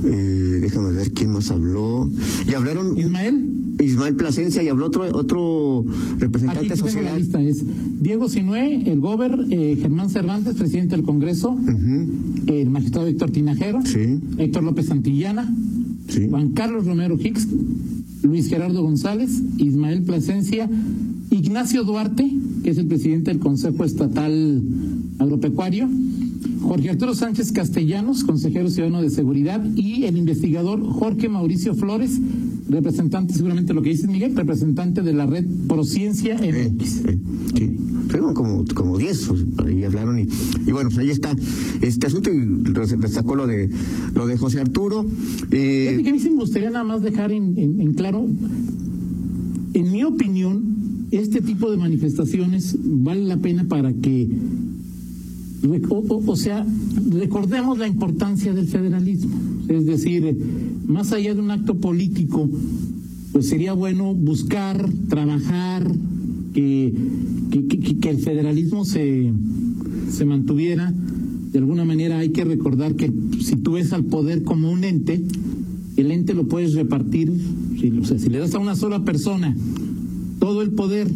eh, 0.05 0.59
déjame 0.61 0.91
ver 0.91 1.11
quién 1.11 1.31
más 1.31 1.49
habló, 1.51 2.09
y 2.47 2.53
hablaron 2.53 2.97
Ismael. 2.97 3.53
Ismael 3.79 4.15
Plasencia 4.15 4.63
y 4.63 4.69
habló 4.69 4.87
otro 4.87 5.03
otro 5.15 5.85
Aquí 5.87 6.19
representante 6.19 6.69
la 6.69 6.75
social. 6.75 7.17
lista. 7.17 7.41
Es 7.41 7.63
Diego 8.01 8.27
Sinué, 8.29 8.89
el 8.91 8.99
Gober, 8.99 9.37
eh, 9.51 9.77
Germán 9.79 10.09
Cervantes, 10.09 10.55
presidente 10.55 10.95
del 10.95 11.05
Congreso, 11.05 11.55
el 12.47 12.69
magistrado 12.69 13.07
Héctor 13.07 13.31
Tinajero, 13.31 13.79
Sí, 13.85 14.19
Héctor 14.39 14.63
López 14.63 14.87
Santillana, 14.87 15.51
Juan 16.29 16.51
Carlos 16.51 16.85
Romero 16.85 17.17
Hicks, 17.19 17.47
Luis 18.23 18.47
Gerardo 18.47 18.81
González, 18.81 19.41
Ismael 19.57 20.03
Plasencia, 20.03 20.69
Ignacio 21.29 21.83
Duarte, 21.83 22.29
que 22.63 22.69
es 22.71 22.77
el 22.77 22.87
presidente 22.87 23.31
del 23.31 23.39
Consejo 23.39 23.83
Estatal 23.83 24.61
Agropecuario, 25.19 25.89
Jorge 26.61 26.89
Arturo 26.89 27.13
Sánchez 27.13 27.51
Castellanos, 27.51 28.23
consejero 28.23 28.69
ciudadano 28.69 29.01
de 29.01 29.09
seguridad, 29.09 29.63
y 29.75 30.05
el 30.05 30.17
investigador 30.17 30.81
Jorge 30.81 31.29
Mauricio 31.29 31.75
Flores, 31.75 32.19
representante, 32.69 33.33
seguramente 33.33 33.73
lo 33.73 33.81
que 33.81 33.89
dice 33.91 34.07
Miguel, 34.07 34.35
representante 34.35 35.01
de 35.01 35.13
la 35.13 35.25
red 35.25 35.45
Prociencia 35.67 36.35
Eh, 36.41 36.69
MX. 36.71 37.05
eh, 37.05 37.17
sí. 37.55 37.77
Fueron 38.09 38.33
como, 38.33 38.63
como 38.73 38.97
10, 38.97 39.25
pues, 39.27 39.45
ahí 39.65 39.83
hablaron 39.83 40.17
y, 40.19 40.27
y 40.65 40.71
bueno, 40.71 40.89
pues 40.89 40.97
ahí 40.99 41.09
está 41.09 41.35
este 41.81 42.07
asunto 42.07 42.29
y 42.31 42.39
destacó 42.99 43.35
lo 43.35 43.47
de 43.47 43.69
lo 44.15 44.27
de 44.27 44.37
José 44.37 44.61
Arturo. 44.61 45.05
Eh, 45.51 45.99
que 46.03 46.09
a 46.09 46.13
mí 46.13 46.19
sí 46.19 46.29
me 46.29 46.37
gustaría 46.37 46.69
nada 46.69 46.85
más 46.85 47.01
dejar 47.01 47.31
en, 47.33 47.57
en- 47.57 47.81
en 47.81 47.93
claro, 47.95 48.25
en 49.73 49.91
mi 49.91 50.03
opinión, 50.03 51.07
este 51.11 51.41
tipo 51.41 51.69
de 51.69 51.77
manifestaciones 51.77 52.77
vale 52.81 53.23
la 53.25 53.37
pena 53.37 53.65
para 53.65 53.91
que, 53.93 54.29
o- 55.89 56.23
o 56.25 56.35
sea, 56.35 56.65
recordemos 57.09 57.77
la 57.77 57.87
importancia 57.87 58.53
del 58.53 58.67
federalismo. 58.67 59.35
Es 59.67 59.85
decir, 59.85 60.35
más 60.87 61.11
allá 61.11 61.33
de 61.35 61.41
un 61.41 61.51
acto 61.51 61.75
político, 61.75 62.49
pues 63.31 63.47
sería 63.47 63.73
bueno 63.73 64.13
buscar, 64.13 64.89
trabajar, 65.09 65.89
que, 66.53 66.93
que, 67.51 67.67
que- 67.67 67.97
que 67.97 68.09
el 68.09 68.17
federalismo 68.17 68.85
se, 68.85 69.31
se 70.11 70.25
mantuviera. 70.25 70.93
De 71.51 71.59
alguna 71.59 71.85
manera 71.85 72.17
hay 72.19 72.29
que 72.29 72.43
recordar 72.45 72.95
que 72.95 73.11
si 73.41 73.55
tú 73.57 73.73
ves 73.73 73.93
al 73.93 74.05
poder 74.05 74.43
como 74.43 74.71
un 74.71 74.83
ente, 74.83 75.21
el 75.97 76.11
ente 76.11 76.33
lo 76.33 76.47
puedes 76.47 76.73
repartir, 76.73 77.31
si, 77.79 77.89
o 77.91 78.05
sea, 78.05 78.17
si 78.19 78.29
le 78.29 78.39
das 78.39 78.53
a 78.55 78.59
una 78.59 78.75
sola 78.75 79.03
persona 79.03 79.55
todo 80.39 80.61
el 80.61 80.71
poder 80.71 81.07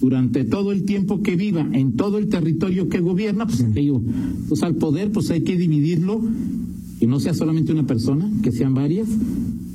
durante 0.00 0.44
todo 0.44 0.72
el 0.72 0.84
tiempo 0.84 1.22
que 1.22 1.36
viva 1.36 1.66
en 1.72 1.92
todo 1.92 2.18
el 2.18 2.28
territorio 2.28 2.88
que 2.88 3.00
gobierna, 3.00 3.46
pues 3.46 3.72
digo, 3.74 4.02
pues 4.48 4.62
al 4.62 4.74
poder 4.76 5.10
pues 5.12 5.30
hay 5.30 5.42
que 5.42 5.56
dividirlo, 5.56 6.20
que 7.02 7.08
no 7.08 7.18
sea 7.18 7.34
solamente 7.34 7.72
una 7.72 7.84
persona, 7.84 8.30
que 8.44 8.52
sean 8.52 8.74
varias, 8.74 9.08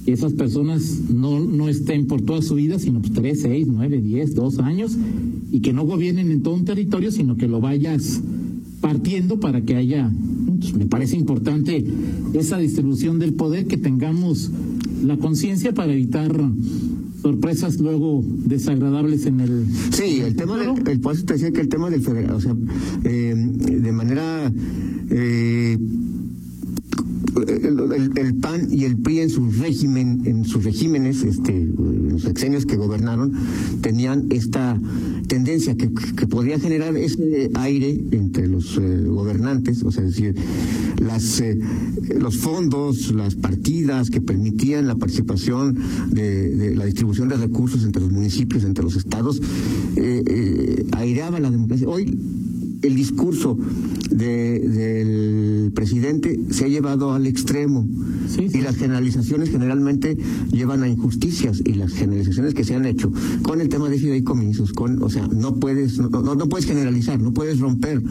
que 0.05 0.13
esas 0.13 0.31
personas 0.31 1.09
no, 1.13 1.41
no 1.41 1.67
estén 1.67 2.07
por 2.07 2.21
toda 2.21 2.41
su 2.41 2.55
vida, 2.55 2.79
sino 2.79 3.01
pues 3.01 3.11
tres, 3.11 3.41
seis, 3.41 3.67
nueve, 3.69 3.99
diez, 4.01 4.33
dos 4.33 4.59
años, 4.59 4.97
y 5.51 5.59
que 5.59 5.73
no 5.73 5.83
gobiernen 5.83 6.31
en 6.31 6.41
todo 6.41 6.53
un 6.53 6.63
territorio, 6.63 7.11
sino 7.11 7.35
que 7.35 7.49
lo 7.49 7.59
vayas 7.59 8.21
partiendo 8.79 9.41
para 9.41 9.59
que 9.59 9.75
haya, 9.75 10.09
pues, 10.57 10.73
me 10.73 10.85
parece 10.85 11.17
importante 11.17 11.85
esa 12.33 12.59
distribución 12.59 13.19
del 13.19 13.33
poder, 13.33 13.67
que 13.67 13.75
tengamos 13.75 14.49
la 15.03 15.17
conciencia 15.17 15.73
para 15.73 15.91
evitar 15.91 16.31
sorpresas 17.21 17.77
luego 17.81 18.23
desagradables 18.23 19.25
en 19.25 19.41
el 19.41 19.65
sí 19.91 20.21
el 20.21 20.35
tema 20.35 20.57
del 20.57 20.87
el 20.87 20.99
pues 20.99 21.25
te 21.25 21.33
decía 21.33 21.51
que 21.51 21.61
el 21.61 21.67
tema 21.67 21.89
del 21.89 22.01
o 22.31 22.39
sea 22.39 22.55
eh, 23.03 23.33
de 23.35 23.91
manera 23.91 24.51
eh, 25.09 25.77
el, 27.45 28.35
PAN 28.35 28.67
y 28.71 28.85
el 28.85 28.97
PRI 28.97 29.19
en 29.19 29.29
su 29.29 29.49
régimen, 29.51 30.21
en 30.25 30.45
sus 30.45 30.63
regímenes, 30.63 31.23
este, 31.23 31.67
los 31.77 32.23
sexenios 32.23 32.65
que 32.65 32.75
gobernaron, 32.77 33.33
tenían 33.81 34.27
esta 34.29 34.79
tendencia 35.27 35.75
que, 35.75 35.89
que 36.15 36.27
podría 36.27 36.59
generar 36.59 36.95
ese 36.97 37.49
aire 37.55 37.99
entre 38.11 38.47
los 38.47 38.77
eh, 38.77 39.03
gobernantes, 39.07 39.83
o 39.83 39.91
sea, 39.91 40.03
decir, 40.03 40.35
las, 40.99 41.39
eh, 41.41 41.59
los 42.19 42.37
fondos, 42.37 43.11
las 43.13 43.35
partidas 43.35 44.09
que 44.09 44.21
permitían 44.21 44.87
la 44.87 44.95
participación 44.95 45.77
de, 46.11 46.75
la 46.75 46.85
distribución 46.85 47.29
de 47.29 47.37
recursos 47.37 47.83
entre 47.83 48.01
los 48.01 48.11
municipios, 48.11 48.63
entre 48.63 48.83
los 48.83 48.95
estados, 48.95 49.41
eh, 49.95 50.85
aireaba 50.93 51.39
la 51.39 51.51
democracia. 51.51 51.87
Hoy 51.87 52.17
el 52.81 52.95
discurso 52.95 53.57
del 54.11 55.71
presidente 55.73 56.39
se 56.49 56.65
ha 56.65 56.67
llevado 56.67 57.13
al 57.13 57.27
extremo 57.27 57.87
y 58.37 58.61
las 58.61 58.75
generalizaciones 58.75 59.49
generalmente 59.49 60.17
llevan 60.51 60.83
a 60.83 60.87
injusticias 60.87 61.61
y 61.65 61.73
las 61.73 61.93
generalizaciones 61.93 62.53
que 62.53 62.63
se 62.63 62.75
han 62.75 62.85
hecho 62.85 63.11
con 63.41 63.61
el 63.61 63.69
tema 63.69 63.89
de 63.89 63.97
fideicomisos, 63.97 64.73
con, 64.73 65.01
o 65.03 65.09
sea, 65.09 65.27
no 65.27 65.55
puedes 65.55 65.97
no, 65.97 66.09
no, 66.09 66.49
puedes 66.49 66.65
generalizar, 66.65 67.19
no 67.19 67.33
puedes 67.33 67.59
romper. 67.59 68.01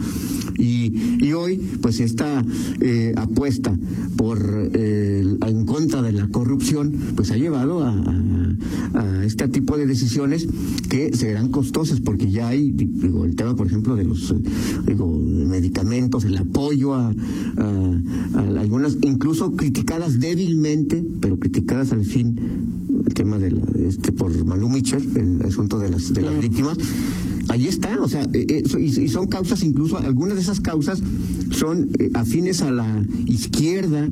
Y, 0.57 0.93
y 1.21 1.33
hoy 1.33 1.57
pues 1.81 1.99
esta 1.99 2.43
eh, 2.81 3.13
apuesta 3.15 3.77
por 4.15 4.39
eh, 4.73 5.37
en 5.45 5.65
contra 5.65 6.01
de 6.01 6.11
la 6.11 6.27
corrupción 6.29 6.93
pues 7.15 7.31
ha 7.31 7.37
llevado 7.37 7.83
a, 7.83 7.91
a, 8.93 9.23
este 9.23 9.47
tipo 9.47 9.77
de 9.77 9.85
decisiones 9.85 10.47
que 10.89 11.15
serán 11.15 11.49
costosas 11.49 11.99
porque 11.99 12.31
ya 12.31 12.47
hay 12.47 12.71
digo, 12.71 13.25
el 13.25 13.35
tema 13.35 13.55
por 13.55 13.67
ejemplo 13.67 13.95
de 13.95 14.05
los 14.05 14.33
digo, 14.85 15.07
medicamentos, 15.07 16.25
el 16.25 16.37
apoyo 16.37 16.93
a, 16.93 17.13
algunas, 18.35 18.97
incluso 19.01 19.55
criticadas 19.55 20.19
débilmente, 20.19 21.03
pero 21.21 21.39
criticadas 21.39 21.91
al 21.91 22.05
fin, 22.05 22.37
el 23.05 23.13
tema 23.13 23.37
de 23.37 23.53
este 23.87 24.11
por 24.11 24.31
Malú 24.45 24.69
Mitchell, 24.69 25.03
el 25.15 25.41
asunto 25.45 25.79
de 25.79 25.89
las, 25.89 26.13
de 26.13 26.21
las 26.21 26.39
víctimas. 26.39 26.77
Ahí 27.49 27.67
está, 27.67 27.97
o 28.01 28.09
sea, 28.09 28.23
eh, 28.33 28.45
eh, 28.49 28.79
y, 28.79 29.07
son 29.07 29.27
causas, 29.27 29.63
incluso 29.63 29.97
algunas 29.97 30.35
de 30.35 30.41
esas 30.41 30.59
causas 30.59 31.01
son 31.51 31.89
eh, 31.97 32.09
afines 32.13 32.61
a 32.61 32.71
la 32.71 33.05
izquierda 33.25 34.09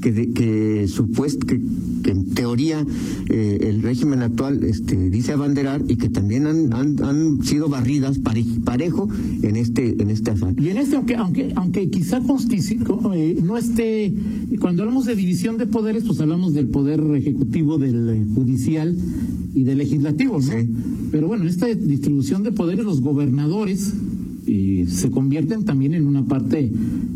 que, 0.00 0.12
de, 0.12 0.30
que 0.30 0.88
supuesto 0.88 1.46
que, 1.46 1.60
en 2.04 2.34
teoría 2.34 2.84
eh, 3.28 3.58
el 3.62 3.82
régimen 3.82 4.22
actual 4.22 4.62
este, 4.64 5.10
dice 5.10 5.32
abanderar 5.32 5.82
y 5.88 5.96
que 5.96 6.08
también 6.08 6.46
han, 6.46 6.72
han, 6.72 7.42
sido 7.42 7.68
barridas 7.68 8.18
parejo 8.64 9.08
en 9.42 9.56
este 9.56 10.00
en 10.00 10.10
este 10.10 10.32
afán. 10.32 10.56
Y 10.58 10.68
en 10.68 10.78
este, 10.78 10.96
aunque 10.96 11.16
aunque 11.16 11.52
aunque 11.56 11.90
quizá 11.90 12.20
eh, 13.14 13.38
no 13.42 13.56
esté, 13.56 14.12
cuando 14.60 14.82
hablamos 14.82 15.06
de 15.06 15.14
división 15.14 15.58
de 15.58 15.66
poderes, 15.66 16.04
pues 16.04 16.20
hablamos 16.20 16.54
del 16.54 16.68
poder 16.68 17.00
ejecutivo, 17.14 17.78
del 17.78 18.08
eh, 18.08 18.26
judicial 18.34 18.96
y 19.54 19.62
del 19.64 19.78
legislativo, 19.78 20.38
¿no? 20.40 20.52
Pero 21.10 21.26
bueno, 21.26 21.44
en 21.44 21.48
esta 21.48 21.66
distribución 21.66 22.42
de 22.42 22.52
poderes, 22.52 22.84
los 22.84 23.00
gobernadores 23.00 23.94
y 24.48 24.86
se 24.86 25.10
convierten 25.10 25.64
también 25.64 25.94
en 25.94 26.06
una 26.06 26.24
parte 26.24 26.70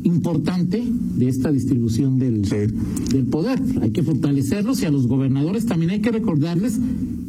importante 0.04 0.82
de 1.16 1.28
esta 1.28 1.50
distribución 1.50 2.18
del, 2.18 2.42
del 2.42 3.26
poder. 3.26 3.60
Hay 3.80 3.90
que 3.90 4.02
fortalecerlos 4.02 4.82
y 4.82 4.86
a 4.86 4.90
los 4.90 5.06
gobernadores 5.06 5.66
también 5.66 5.92
hay 5.92 6.00
que 6.00 6.12
recordarles 6.12 6.78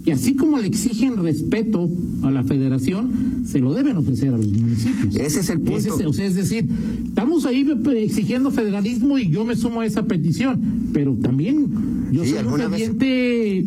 que 0.03 0.11
así 0.11 0.35
como 0.35 0.57
le 0.57 0.67
exigen 0.67 1.17
respeto 1.17 1.89
a 2.23 2.31
la 2.31 2.43
federación, 2.43 3.43
se 3.45 3.59
lo 3.59 3.73
deben 3.73 3.95
ofrecer 3.95 4.33
a 4.33 4.37
los 4.37 4.51
municipios. 4.51 5.15
Ese 5.15 5.39
es 5.39 5.49
el 5.49 5.61
punto. 5.61 5.95
o 6.05 6.13
sea, 6.13 6.25
es 6.25 6.35
decir, 6.35 6.67
estamos 7.05 7.45
ahí 7.45 7.65
exigiendo 7.95 8.51
federalismo 8.51 9.17
y 9.17 9.29
yo 9.29 9.45
me 9.45 9.55
sumo 9.55 9.79
a 9.79 9.85
esa 9.85 10.05
petición, 10.05 10.89
pero 10.91 11.13
también 11.13 11.67
yo 12.13 12.25
soy 12.25 12.45
un 12.45 12.53
pendiente, 12.55 13.65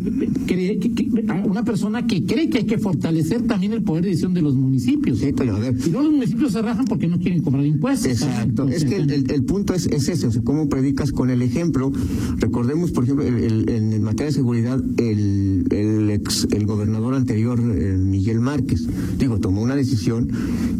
una 1.45 1.63
persona 1.63 2.07
que 2.07 2.23
cree 2.23 2.49
que 2.49 2.59
hay 2.59 2.65
que 2.65 2.77
fortalecer 2.77 3.43
también 3.43 3.73
el 3.73 3.83
poder 3.83 4.03
de 4.03 4.09
decisión 4.09 4.33
de 4.33 4.41
los 4.41 4.55
municipios. 4.55 5.19
Sí, 5.19 5.31
ver. 5.31 5.81
Si 5.81 5.91
no, 5.91 6.01
los 6.01 6.11
municipios 6.11 6.53
se 6.53 6.61
rajan 6.61 6.85
porque 6.85 7.07
no 7.07 7.19
quieren 7.19 7.41
cobrar 7.41 7.65
impuestos. 7.65 8.11
Exacto. 8.11 8.67
Es 8.67 8.85
que 8.85 8.95
el, 8.97 9.43
punto 9.43 9.73
es, 9.73 9.87
es 9.87 10.09
ese, 10.09 10.27
o 10.27 10.31
sea, 10.31 10.41
cómo 10.43 10.69
predicas 10.69 11.11
con 11.11 11.29
el 11.29 11.41
ejemplo. 11.41 11.91
Recordemos, 12.37 12.91
por 12.91 13.03
ejemplo, 13.03 13.25
en 13.25 14.01
materia 14.01 14.27
de 14.27 14.33
seguridad, 14.33 14.81
el, 14.97 15.65
el 15.71 16.21
el 16.51 16.65
gobernador 16.65 17.13
anterior, 17.15 17.59
eh, 17.59 17.97
Miguel 17.97 18.39
Márquez. 18.39 18.87
Digo, 19.17 19.39
tomó 19.39 19.61
una 19.61 19.75
decisión 19.75 20.29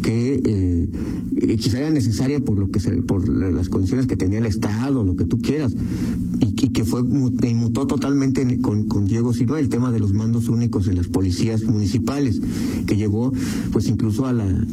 que 0.02 0.40
eh, 0.44 1.56
quizá 1.56 1.78
era 1.78 1.90
necesaria 1.90 2.40
por 2.40 2.58
lo 2.58 2.70
que 2.70 2.80
por 3.02 3.28
las 3.28 3.68
condiciones 3.68 4.06
que 4.06 4.16
tenía 4.16 4.38
el 4.38 4.46
Estado, 4.46 5.04
lo 5.04 5.16
que 5.16 5.24
tú 5.24 5.38
quieras, 5.38 5.74
y, 6.40 6.57
que 6.66 6.84
fue 6.84 7.02
inmutó 7.48 7.86
totalmente 7.86 8.60
con, 8.60 8.88
Diego 9.06 9.32
Silva 9.32 9.60
el 9.60 9.68
tema 9.68 9.92
de 9.92 10.00
los 10.00 10.12
mandos 10.12 10.48
únicos 10.48 10.88
en 10.88 10.96
las 10.96 11.06
policías 11.06 11.62
municipales, 11.64 12.40
que 12.86 12.96
llevó 12.96 13.32
pues 13.72 13.88
incluso 13.88 14.26
al 14.26 14.66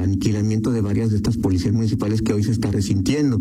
aniquilamiento 0.00 0.70
de 0.70 0.80
varias 0.80 1.10
de 1.10 1.16
estas 1.16 1.36
policías 1.36 1.74
municipales 1.74 2.22
que 2.22 2.32
hoy 2.32 2.42
se 2.42 2.52
está 2.52 2.70
resintiendo. 2.70 3.40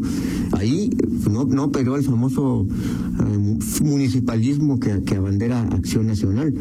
Ahí 0.51 0.89
no, 1.29 1.46
no 1.46 1.63
operó 1.65 1.96
el 1.96 2.03
famoso 2.03 2.67
eh, 2.67 3.84
municipalismo 3.84 4.79
que, 4.79 5.15
abandera 5.15 5.62
Acción 5.62 6.08
Nacional. 6.08 6.53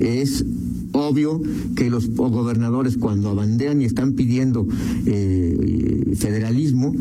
Es 0.00 0.44
obvio 0.92 1.40
que 1.74 1.88
los 1.88 2.10
gobernadores 2.10 2.96
cuando 2.98 3.30
abanderan 3.30 3.80
y 3.80 3.86
están 3.86 4.12
pidiendo 4.12 4.66
eh, 5.06 6.12
federalismo, 6.16 6.94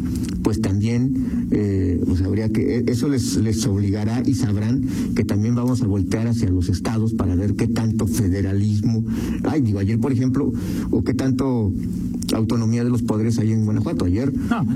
pues 0.44 0.62
también 0.62 1.48
eh, 1.52 1.91
habría 2.32 2.50
que 2.50 2.78
e, 2.78 2.84
eso 2.88 3.08
les 3.08 3.38
les 3.38 3.66
obligará 3.66 4.24
y 4.26 4.34
sabrán 4.34 4.84
que 5.16 5.24
también 5.24 5.56
vamos 5.56 5.82
a 5.82 5.88
voltear 5.88 6.28
hacia 6.28 6.50
los 6.50 6.70
estados 6.70 7.14
para 7.14 7.36
ver 7.36 7.56
qué 7.56 7.68
tanto 7.68 8.08
federalismo 8.08 9.04
hay. 9.44 9.62
Digo 9.62 9.80
ayer 9.80 10.00
por 10.00 10.12
ejemplo 10.12 10.52
o 10.90 11.04
qué 11.04 11.14
tanto 11.14 11.72
autonomía 12.34 12.84
de 12.84 12.90
los 12.90 13.04
poderes 13.04 13.38
hay 13.40 13.52
en 13.52 13.66
Guanajuato. 13.66 14.06
Ayer 14.06 14.34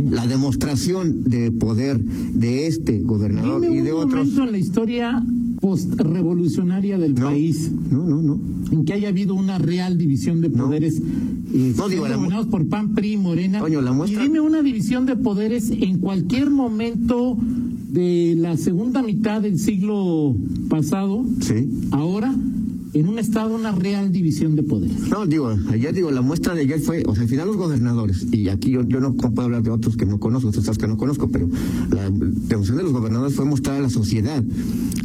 la 0.09 0.27
demostración 0.27 1.23
de 1.23 1.51
poder 1.51 1.99
de 1.99 2.67
este 2.67 2.99
gobernador 2.99 3.65
y 3.65 3.81
de 3.81 3.91
otros. 3.91 4.37
en 4.37 4.51
la 4.51 4.57
historia 4.57 5.23
post-revolucionaria 5.61 6.97
del 6.97 7.13
país. 7.15 7.71
No, 7.89 8.03
no, 8.05 8.21
no. 8.21 8.39
En 8.71 8.85
que 8.85 8.93
haya 8.93 9.09
habido 9.09 9.33
una 9.35 9.57
real 9.57 9.97
división 9.97 10.41
de 10.41 10.49
poderes. 10.49 11.01
Eh, 11.55 11.73
no, 11.77 11.87
digo, 11.87 12.03
gobernados 12.03 12.47
por 12.47 12.67
PAN, 12.67 12.93
PRI 12.93 13.13
y 13.13 13.17
Morena. 13.17 13.63
Y 14.07 14.15
dime 14.15 14.39
una 14.39 14.61
división 14.61 15.05
de 15.05 15.15
poderes 15.15 15.71
en 15.71 15.99
cualquier 15.99 16.49
momento 16.49 17.37
de 17.39 18.35
la 18.37 18.57
segunda 18.57 19.01
mitad 19.01 19.41
del 19.41 19.57
siglo 19.57 20.35
pasado. 20.69 21.25
Sí. 21.41 21.69
Ahora 21.91 22.35
en 22.95 23.09
un 23.09 23.19
Estado 23.19 23.53
una 23.53 23.73
real 23.73 24.11
división 24.11 24.55
de 24.55 24.63
poderes. 24.63 24.97
No, 25.09 25.25
digo, 25.25 25.53
ayer 25.69 25.93
digo, 25.93 26.11
la 26.11 26.21
muestra 26.21 26.55
de 26.55 26.61
ayer 26.61 26.79
fue, 26.79 27.03
o 27.05 27.13
sea, 27.13 27.23
al 27.23 27.29
final 27.29 27.47
los 27.47 27.57
gobernadores, 27.57 28.25
y 28.31 28.47
aquí 28.47 28.71
yo, 28.71 28.83
yo 28.83 29.01
no 29.01 29.13
puedo 29.13 29.41
hablar 29.41 29.63
de 29.63 29.69
otros 29.69 29.97
que 29.97 30.05
no 30.05 30.17
conozco, 30.17 30.47
otros 30.47 30.77
que 30.77 30.87
no 30.87 30.95
conozco, 30.95 31.27
pero 31.27 31.49
la 31.91 32.09
demostración 32.09 32.77
de 32.77 32.83
los 32.83 32.93
gobernadores 32.93 33.35
fue 33.35 33.43
mostrar 33.43 33.77
a 33.77 33.81
la 33.81 33.89
sociedad, 33.89 34.41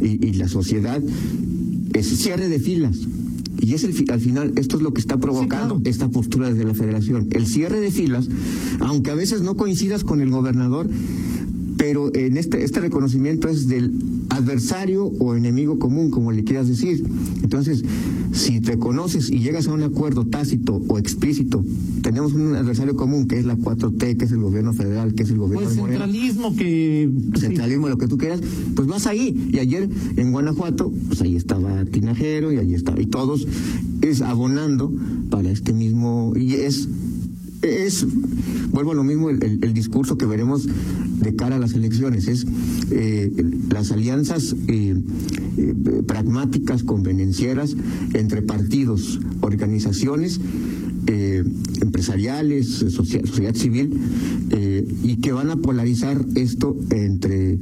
y, 0.01 0.31
la 0.33 0.47
sociedad 0.47 1.01
es 1.93 2.07
cierre 2.07 2.47
de 2.47 2.59
filas. 2.59 2.97
Y 3.61 3.75
es 3.75 3.83
el, 3.83 3.93
al 4.09 4.19
final, 4.19 4.53
esto 4.57 4.77
es 4.77 4.83
lo 4.83 4.93
que 4.93 4.99
está 4.99 5.17
provocando 5.17 5.79
esta 5.85 6.09
postura 6.09 6.49
desde 6.49 6.65
la 6.65 6.73
federación. 6.73 7.27
El 7.31 7.45
cierre 7.45 7.79
de 7.79 7.91
filas, 7.91 8.27
aunque 8.79 9.11
a 9.11 9.15
veces 9.15 9.41
no 9.41 9.55
coincidas 9.55 10.03
con 10.03 10.19
el 10.19 10.31
gobernador, 10.31 10.89
pero 11.77 12.13
en 12.15 12.37
este, 12.37 12.63
este 12.63 12.79
reconocimiento 12.79 13.47
es 13.47 13.67
del 13.67 13.91
adversario 14.41 15.05
o 15.05 15.35
enemigo 15.35 15.79
común, 15.79 16.11
como 16.11 16.31
le 16.31 16.43
quieras 16.43 16.67
decir. 16.67 17.03
Entonces, 17.43 17.83
si 18.33 18.61
te 18.61 18.77
conoces 18.77 19.29
y 19.29 19.39
llegas 19.39 19.67
a 19.67 19.73
un 19.73 19.83
acuerdo 19.83 20.25
tácito 20.25 20.81
o 20.87 20.97
explícito, 20.97 21.63
tenemos 22.01 22.33
un 22.33 22.55
adversario 22.55 22.95
común 22.95 23.27
que 23.27 23.39
es 23.39 23.45
la 23.45 23.55
4T, 23.55 24.17
que 24.17 24.25
es 24.25 24.31
el 24.31 24.39
gobierno 24.39 24.73
federal, 24.73 25.13
que 25.13 25.23
es 25.23 25.29
el 25.29 25.37
gobierno 25.37 25.67
pues 25.67 25.75
centralismo 25.75 26.55
que 26.55 27.09
centralismo 27.37 27.89
lo 27.89 27.97
que 27.97 28.07
tú 28.07 28.17
quieras, 28.17 28.41
pues 28.75 28.87
vas 28.87 29.07
ahí. 29.07 29.49
Y 29.51 29.59
ayer 29.59 29.89
en 30.17 30.31
Guanajuato, 30.31 30.91
pues 31.07 31.21
ahí 31.21 31.35
estaba 31.35 31.85
Tinajero 31.85 32.51
y 32.51 32.57
allí 32.57 32.73
estaba 32.73 33.01
y 33.01 33.05
todos 33.05 33.47
es 34.01 34.21
abonando 34.21 34.91
para 35.29 35.49
este 35.51 35.73
mismo 35.73 36.33
y 36.35 36.55
es 36.55 36.87
es, 37.61 38.05
vuelvo 38.71 38.91
a 38.91 38.95
lo 38.95 39.03
mismo, 39.03 39.29
el, 39.29 39.73
discurso 39.73 40.17
que 40.17 40.25
veremos 40.25 40.67
de 41.21 41.35
cara 41.35 41.55
a 41.55 41.59
las 41.59 41.73
elecciones, 41.73 42.27
es 42.27 42.45
eh, 42.91 43.31
las 43.69 43.91
alianzas 43.91 44.55
eh, 44.67 44.95
eh, 45.57 45.73
pragmáticas, 46.05 46.83
convenencieras 46.83 47.75
entre 48.13 48.41
partidos, 48.41 49.19
organizaciones, 49.41 50.39
empresariales, 51.81 52.67
sociedad, 52.67 53.55
civil, 53.55 53.99
y 55.03 55.15
que 55.17 55.31
van 55.31 55.49
a 55.49 55.57
polarizar 55.57 56.23
esto 56.35 56.77
entre 56.91 57.57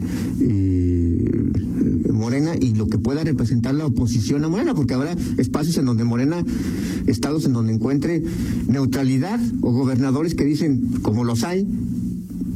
Morena 2.14 2.52
y 2.60 2.76
lo 2.76 2.88
que 2.88 2.98
pueda 3.00 3.24
representar 3.24 3.74
la 3.74 3.86
oposición 3.86 4.44
a 4.44 4.50
Morena, 4.50 4.76
porque 4.76 4.94
habrá 4.94 5.16
espacios 5.38 5.78
en 5.78 5.86
donde 5.86 6.04
Morena, 6.04 6.44
estados 7.08 7.46
en 7.46 7.54
donde 7.54 7.74
encuentre 7.74 8.22
neutralidad 8.68 9.40
o 9.62 9.72
gobernadores 9.72 10.36
que 10.36 10.44
dicen, 10.44 11.00
como 11.02 11.24
los 11.24 11.44
hay, 11.44 11.66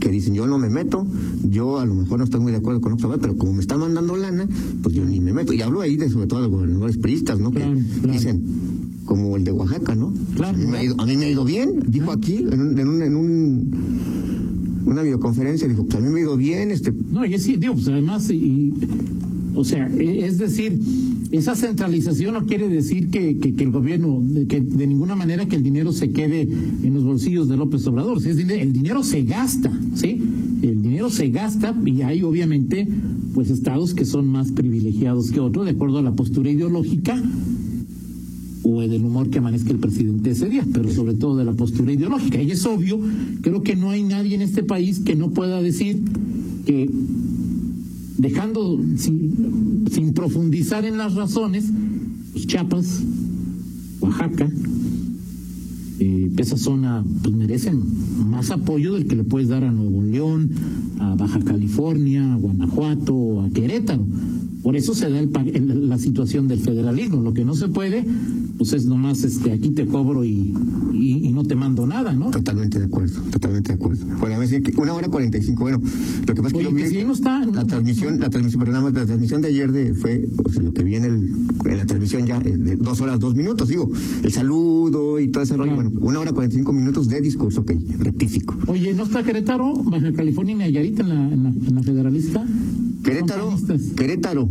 que 0.03 0.09
dicen 0.11 0.33
yo 0.33 0.45
no 0.47 0.57
me 0.59 0.69
meto, 0.69 1.07
yo 1.49 1.79
a 1.79 1.85
lo 1.85 1.95
mejor 1.95 2.17
no 2.19 2.25
estoy 2.25 2.41
muy 2.41 2.51
de 2.51 2.57
acuerdo 2.57 2.81
con 2.81 2.91
Obrador, 2.91 3.19
pero 3.21 3.37
como 3.37 3.53
me 3.53 3.61
están 3.61 3.79
mandando 3.79 4.17
lana, 4.17 4.45
pues 4.81 4.93
yo 4.93 5.05
ni 5.05 5.21
me 5.21 5.31
meto. 5.31 5.53
Y 5.53 5.61
hablo 5.61 5.79
ahí 5.79 5.95
de 5.95 6.09
sobre 6.09 6.27
todo 6.27 6.41
de 6.41 6.49
gobernadores 6.49 6.97
priistas, 6.97 7.39
¿no? 7.39 7.51
Claro, 7.51 7.73
que 7.75 7.99
claro. 8.01 8.11
dicen, 8.11 8.43
como 9.05 9.37
el 9.37 9.45
de 9.45 9.53
Oaxaca, 9.53 9.95
¿no? 9.95 10.13
Claro, 10.35 10.57
a, 10.57 10.59
mí 10.59 10.65
me 10.67 10.77
ha 10.77 10.83
ido, 10.83 10.95
a 10.99 11.05
mí 11.05 11.15
me 11.15 11.25
ha 11.25 11.29
ido 11.29 11.45
bien, 11.45 11.79
dijo 11.87 12.11
aquí, 12.11 12.45
en, 12.51 12.59
un, 12.59 12.77
en, 12.79 12.87
un, 12.89 13.01
en 13.01 13.15
un- 13.15 13.71
una 14.87 15.01
videoconferencia, 15.03 15.69
dijo, 15.69 15.85
pues 15.85 15.95
a 15.95 16.01
mí 16.01 16.09
me 16.09 16.19
ha 16.19 16.23
ido 16.23 16.35
bien, 16.35 16.69
este, 16.71 16.91
No, 17.11 17.25
y 17.25 17.33
es, 17.35 17.43
sí, 17.43 17.55
digo, 17.55 17.73
pues 17.73 17.87
además, 17.87 18.29
y, 18.29 18.35
y- 18.35 18.73
o 19.55 19.63
sea, 19.63 19.87
e- 19.87 20.25
es 20.25 20.37
decir, 20.37 20.77
esa 21.33 21.55
centralización 21.55 22.35
no 22.35 22.45
quiere 22.45 22.69
decir 22.69 23.09
que, 23.09 23.39
que, 23.39 23.63
el 23.63 23.71
gobierno, 23.71 24.21
que 24.47 24.61
de 24.61 24.85
ninguna 24.85 25.15
manera 25.15 25.47
que 25.47 25.55
el 25.55 25.63
dinero 25.63 25.91
se 25.91 26.11
quede 26.11 26.41
en 26.41 26.93
los 26.93 27.03
bolsillos 27.03 27.49
de 27.49 27.57
López 27.57 27.87
Obrador. 27.87 28.19
El 28.23 28.71
dinero 28.71 29.01
se 29.01 29.23
gasta, 29.23 29.71
¿sí? 29.95 30.21
El 30.61 30.83
dinero 30.83 31.09
se 31.09 31.29
gasta 31.29 31.75
y 31.85 32.03
hay 32.03 32.21
obviamente 32.21 32.87
pues 33.33 33.49
estados 33.49 33.95
que 33.95 34.05
son 34.05 34.27
más 34.27 34.51
privilegiados 34.51 35.31
que 35.31 35.39
otros 35.39 35.65
de 35.65 35.71
acuerdo 35.71 35.97
a 35.97 36.01
la 36.03 36.11
postura 36.11 36.51
ideológica 36.51 37.19
o 38.61 38.81
del 38.81 39.03
humor 39.03 39.31
que 39.31 39.39
amanezca 39.39 39.71
el 39.71 39.79
presidente 39.79 40.29
ese 40.29 40.49
día, 40.49 40.67
pero 40.71 40.91
sobre 40.91 41.15
todo 41.15 41.35
de 41.35 41.45
la 41.45 41.53
postura 41.53 41.91
ideológica. 41.91 42.43
Y 42.43 42.51
es 42.51 42.63
obvio, 42.67 42.99
creo 43.41 43.63
que 43.63 43.75
no 43.75 43.89
hay 43.89 44.03
nadie 44.03 44.35
en 44.35 44.43
este 44.43 44.61
país 44.61 44.99
que 44.99 45.15
no 45.15 45.31
pueda 45.31 45.63
decir 45.63 45.99
que 46.67 46.91
dejando 48.17 48.79
sin, 48.97 50.13
profundizar 50.13 50.85
en 50.85 50.97
las 50.97 51.15
razones, 51.15 51.65
pues 52.31 52.47
Chiapas, 52.47 53.03
Oaxaca, 53.99 54.49
eh, 55.99 56.31
esa 56.37 56.57
zona 56.57 57.03
pues 57.21 57.35
merecen 57.35 57.81
más 58.29 58.51
apoyo 58.51 58.93
del 58.93 59.07
que 59.07 59.15
le 59.15 59.23
puedes 59.23 59.49
dar 59.49 59.63
a 59.63 59.71
Nuevo 59.71 60.01
León, 60.03 60.51
a 60.99 61.15
Baja 61.15 61.39
California, 61.39 62.33
a 62.33 62.37
Guanajuato, 62.37 63.41
a 63.41 63.49
Querétaro. 63.49 64.05
Por 64.61 64.75
eso 64.77 64.95
se 64.95 65.09
da 65.09 65.19
el 65.19 65.89
la 65.89 65.97
situación 65.97 66.47
del 66.47 66.59
federalismo. 66.59 67.21
Lo 67.21 67.33
que 67.33 67.43
no 67.43 67.53
se 67.53 67.67
puede, 67.67 68.05
pues 68.57 68.73
es 68.73 68.85
nomás 68.85 69.23
este, 69.23 69.51
aquí 69.51 69.71
te 69.71 69.85
cobro 69.85 70.23
y 70.23 70.53
no 71.43 71.47
te 71.49 71.55
mando 71.55 71.85
nada, 71.85 72.13
¿no? 72.13 72.31
Totalmente 72.31 72.79
de 72.79 72.85
acuerdo, 72.85 73.21
totalmente 73.31 73.69
de 73.69 73.75
acuerdo. 73.75 74.05
Bueno, 74.19 74.35
a 74.35 74.39
ver, 74.39 74.61
que 74.63 74.73
una 74.81 74.93
hora 74.93 75.07
cuarenta 75.09 75.37
y 75.37 75.43
cinco. 75.43 75.63
Bueno, 75.63 75.81
lo 76.25 76.33
que 76.33 76.41
pasa 76.41 76.47
es 76.47 76.53
que 76.53 76.63
yo 76.63 76.75
que 76.75 76.83
vi 76.83 76.89
si 76.89 77.03
no 77.03 77.13
está- 77.13 77.45
la 77.45 77.65
transmisión, 77.65 78.19
la 78.19 78.29
transmisión, 78.29 78.59
pero 78.61 78.71
nada 78.71 78.83
más 78.85 78.93
la 78.93 79.05
transmisión 79.05 79.41
de 79.41 79.47
ayer 79.49 79.71
de, 79.71 79.93
fue, 79.93 80.27
o 80.43 80.49
sea, 80.49 80.63
lo 80.63 80.73
que 80.73 80.83
vi 80.83 80.95
en, 80.95 81.03
el, 81.05 81.15
en 81.65 81.77
la 81.77 81.85
transmisión 81.85 82.25
ya, 82.25 82.37
eh, 82.37 82.57
de 82.57 82.75
dos 82.77 83.01
horas, 83.01 83.19
dos 83.19 83.35
minutos, 83.35 83.67
digo, 83.67 83.89
el 84.23 84.31
saludo 84.31 85.19
y 85.19 85.27
todo 85.27 85.43
ese 85.43 85.55
rollo. 85.57 85.73
Claro. 85.73 85.89
Bueno, 85.91 86.05
una 86.07 86.19
hora 86.19 86.31
cuarenta 86.31 86.55
y 86.55 86.59
cinco 86.59 86.73
minutos 86.73 87.07
de 87.09 87.21
discurso, 87.21 87.61
ok, 87.61 87.71
rectifico. 87.99 88.55
Oye, 88.67 88.93
¿no 88.93 89.03
está 89.03 89.21
Querétaro, 89.23 89.73
Baja 89.83 90.11
California 90.13 90.53
y 90.55 90.57
Nayarit 90.59 90.99
en 90.99 91.09
la, 91.09 91.15
en 91.15 91.43
la, 91.43 91.49
en 91.49 91.75
la 91.75 91.83
federalista? 91.83 92.45
Querétaro. 93.03 93.53
Querétaro, 93.97 94.49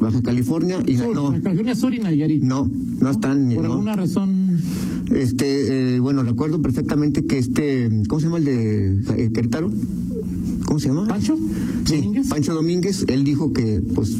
Baja 0.00 0.22
California 0.22 0.78
y 0.86 0.96
Sur, 0.96 1.14
no, 1.14 1.24
Baja 1.30 1.40
California 1.42 1.74
Sur 1.74 1.92
y 1.94 1.98
Nayarit. 1.98 2.42
no, 2.42 2.70
no 3.00 3.10
están, 3.10 3.50
Por 3.54 3.64
no. 3.64 3.72
alguna 3.72 3.96
razón. 3.96 4.58
Este, 5.14 5.94
eh, 5.94 6.00
bueno, 6.00 6.22
recuerdo 6.22 6.60
perfectamente 6.60 7.24
que 7.24 7.38
este, 7.38 7.90
¿cómo 8.08 8.20
se 8.20 8.26
llama 8.26 8.38
el 8.38 8.44
de 8.44 9.24
eh, 9.24 9.30
Querétaro? 9.32 9.70
¿Cómo 10.66 10.78
se 10.78 10.88
llama? 10.88 11.06
¿Pancho? 11.06 11.36
Sí, 11.86 11.96
¿Domínguez? 11.96 12.28
Pancho 12.28 12.54
Domínguez, 12.54 13.04
él 13.08 13.24
dijo 13.24 13.52
que, 13.52 13.82
pues, 13.94 14.18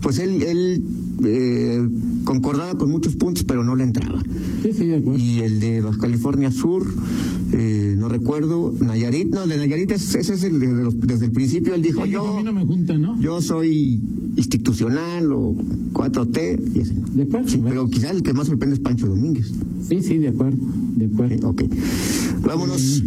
pues 0.00 0.18
él, 0.18 0.42
él 0.42 0.82
eh, 1.24 1.86
concordaba 2.24 2.76
con 2.78 2.90
muchos 2.90 3.16
puntos, 3.16 3.44
pero 3.44 3.62
no 3.62 3.76
le 3.76 3.84
entraba. 3.84 4.22
Sí, 4.62 4.72
sí, 4.72 4.86
de 4.86 4.96
acuerdo. 4.96 5.18
Y 5.18 5.40
el 5.40 5.60
de 5.60 5.80
Baja 5.82 5.98
California 5.98 6.50
Sur, 6.50 6.86
recuerdo, 8.12 8.74
Nayarit, 8.80 9.28
no, 9.34 9.46
de 9.46 9.56
Nayarit 9.56 9.90
es- 9.90 10.14
ese 10.14 10.34
es 10.34 10.44
el 10.44 10.60
de 10.60 10.68
los- 10.84 11.00
desde 11.00 11.26
el 11.26 11.32
principio, 11.32 11.74
él 11.74 11.82
dijo, 11.82 12.06
yo, 12.06 12.26
a 12.34 12.36
mí 12.38 12.42
no 12.44 12.52
me 12.52 12.64
junta, 12.64 12.96
¿no? 12.98 13.20
yo 13.20 13.40
soy 13.42 14.00
institucional 14.36 15.32
o 15.32 15.54
4T, 15.92 16.58
y 16.74 16.78
ese. 16.80 16.94
De 17.14 17.22
acuerdo. 17.24 17.48
Sí, 17.48 17.60
pero 17.62 17.88
quizás 17.88 18.12
el 18.12 18.22
que 18.22 18.32
más 18.32 18.46
sorprende 18.46 18.74
es 18.76 18.80
Pancho 18.80 19.06
Domínguez. 19.08 19.52
Sí, 19.88 20.00
sí, 20.02 20.18
de 20.18 20.28
acuerdo. 20.28 20.58
De 20.96 21.06
acuerdo. 21.06 21.48
Ok, 21.50 21.62
vámonos. 22.46 23.02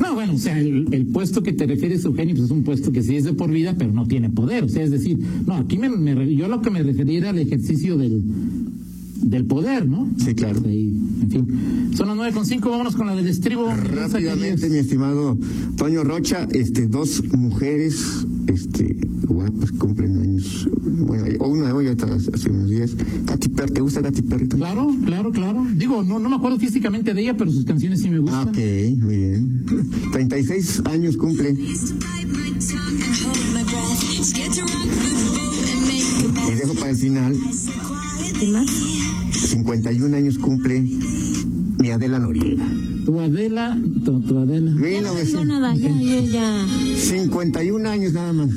No, 0.00 0.14
bueno, 0.14 0.34
o 0.34 0.38
sea, 0.38 0.58
el, 0.58 0.88
el 0.92 1.06
puesto 1.06 1.42
que 1.42 1.52
te 1.52 1.66
refieres, 1.66 2.04
Eugenio, 2.04 2.34
pues 2.34 2.46
es 2.46 2.50
un 2.50 2.62
puesto 2.64 2.92
que 2.92 3.02
sí 3.02 3.16
es 3.16 3.24
de 3.24 3.32
por 3.32 3.50
vida, 3.50 3.74
pero 3.78 3.92
no 3.92 4.06
tiene 4.06 4.30
poder. 4.30 4.64
O 4.64 4.68
sea, 4.68 4.82
es 4.82 4.90
decir, 4.90 5.18
no, 5.46 5.54
aquí 5.54 5.78
me, 5.78 5.88
me 5.88 6.34
yo 6.34 6.48
lo 6.48 6.60
que 6.60 6.70
me 6.70 6.82
refería 6.82 7.18
era 7.18 7.30
al 7.30 7.38
ejercicio 7.38 7.96
del, 7.96 8.22
del 9.22 9.44
poder, 9.46 9.86
¿no? 9.86 10.08
Sí, 10.18 10.34
claro. 10.34 10.60
Ahí, 10.66 10.88
en 11.22 11.30
fin. 11.30 11.90
Son 11.96 12.08
las 12.08 12.16
nueve 12.16 12.32
con 12.32 12.44
cinco, 12.46 12.70
vámonos 12.70 12.96
con 12.96 13.06
la 13.06 13.14
del 13.14 13.26
estribo. 13.28 13.68
Rápidamente, 13.74 14.68
mi 14.68 14.78
estimado 14.78 15.38
Toño 15.76 16.04
Rocha, 16.04 16.46
este, 16.52 16.86
dos 16.86 17.22
mujeres, 17.32 18.26
este, 18.48 18.96
guapas, 19.26 19.72
cumplen 19.72 20.18
años. 20.18 20.68
Bueno, 20.82 21.24
o 21.40 21.48
una 21.48 21.66
de 21.68 21.72
hoy, 21.72 21.86
otra 21.88 22.14
hace 22.14 22.50
unos 22.50 22.68
días. 22.70 22.92
Katy 23.26 23.48
Perry, 23.50 23.72
¿te 23.72 23.80
gusta 23.80 24.02
Katy 24.02 24.22
Perry? 24.22 24.48
Claro, 24.48 24.94
claro, 25.04 25.30
claro. 25.30 25.66
Digo, 25.74 26.02
no, 26.02 26.18
no 26.18 26.28
me 26.28 26.36
acuerdo 26.36 26.58
físicamente 26.58 27.14
de 27.14 27.22
ella, 27.22 27.36
pero 27.36 27.50
sus 27.50 27.64
canciones 27.64 28.00
sí 28.00 28.10
me 28.10 28.16
Ah, 28.16 28.20
gustan. 28.20 28.48
ok, 28.48 28.58
muy 29.02 29.16
bien. 29.16 29.64
36 30.12 30.82
años 30.86 31.16
cumple. 31.16 31.56
El 36.92 36.98
final, 36.98 37.34
¿Qué 38.38 38.46
más? 38.48 38.66
51 39.30 40.14
años 40.14 40.36
cumple 40.36 40.82
mi 41.78 41.88
Adela 41.88 42.18
Noriega. 42.18 42.66
Tu 43.06 43.18
Adela, 43.18 43.78
tu, 44.04 44.20
tu 44.20 44.38
Adela. 44.38 44.72
Ya 44.72 45.00
no 45.00 45.12
tengo 45.14 45.14
1900 45.14 45.46
nada, 45.46 45.74
ya, 45.74 45.88
ya, 45.88 46.20
ya. 46.20 46.66
51 46.96 47.88
años 47.88 48.12
nada 48.12 48.34
más. 48.34 48.50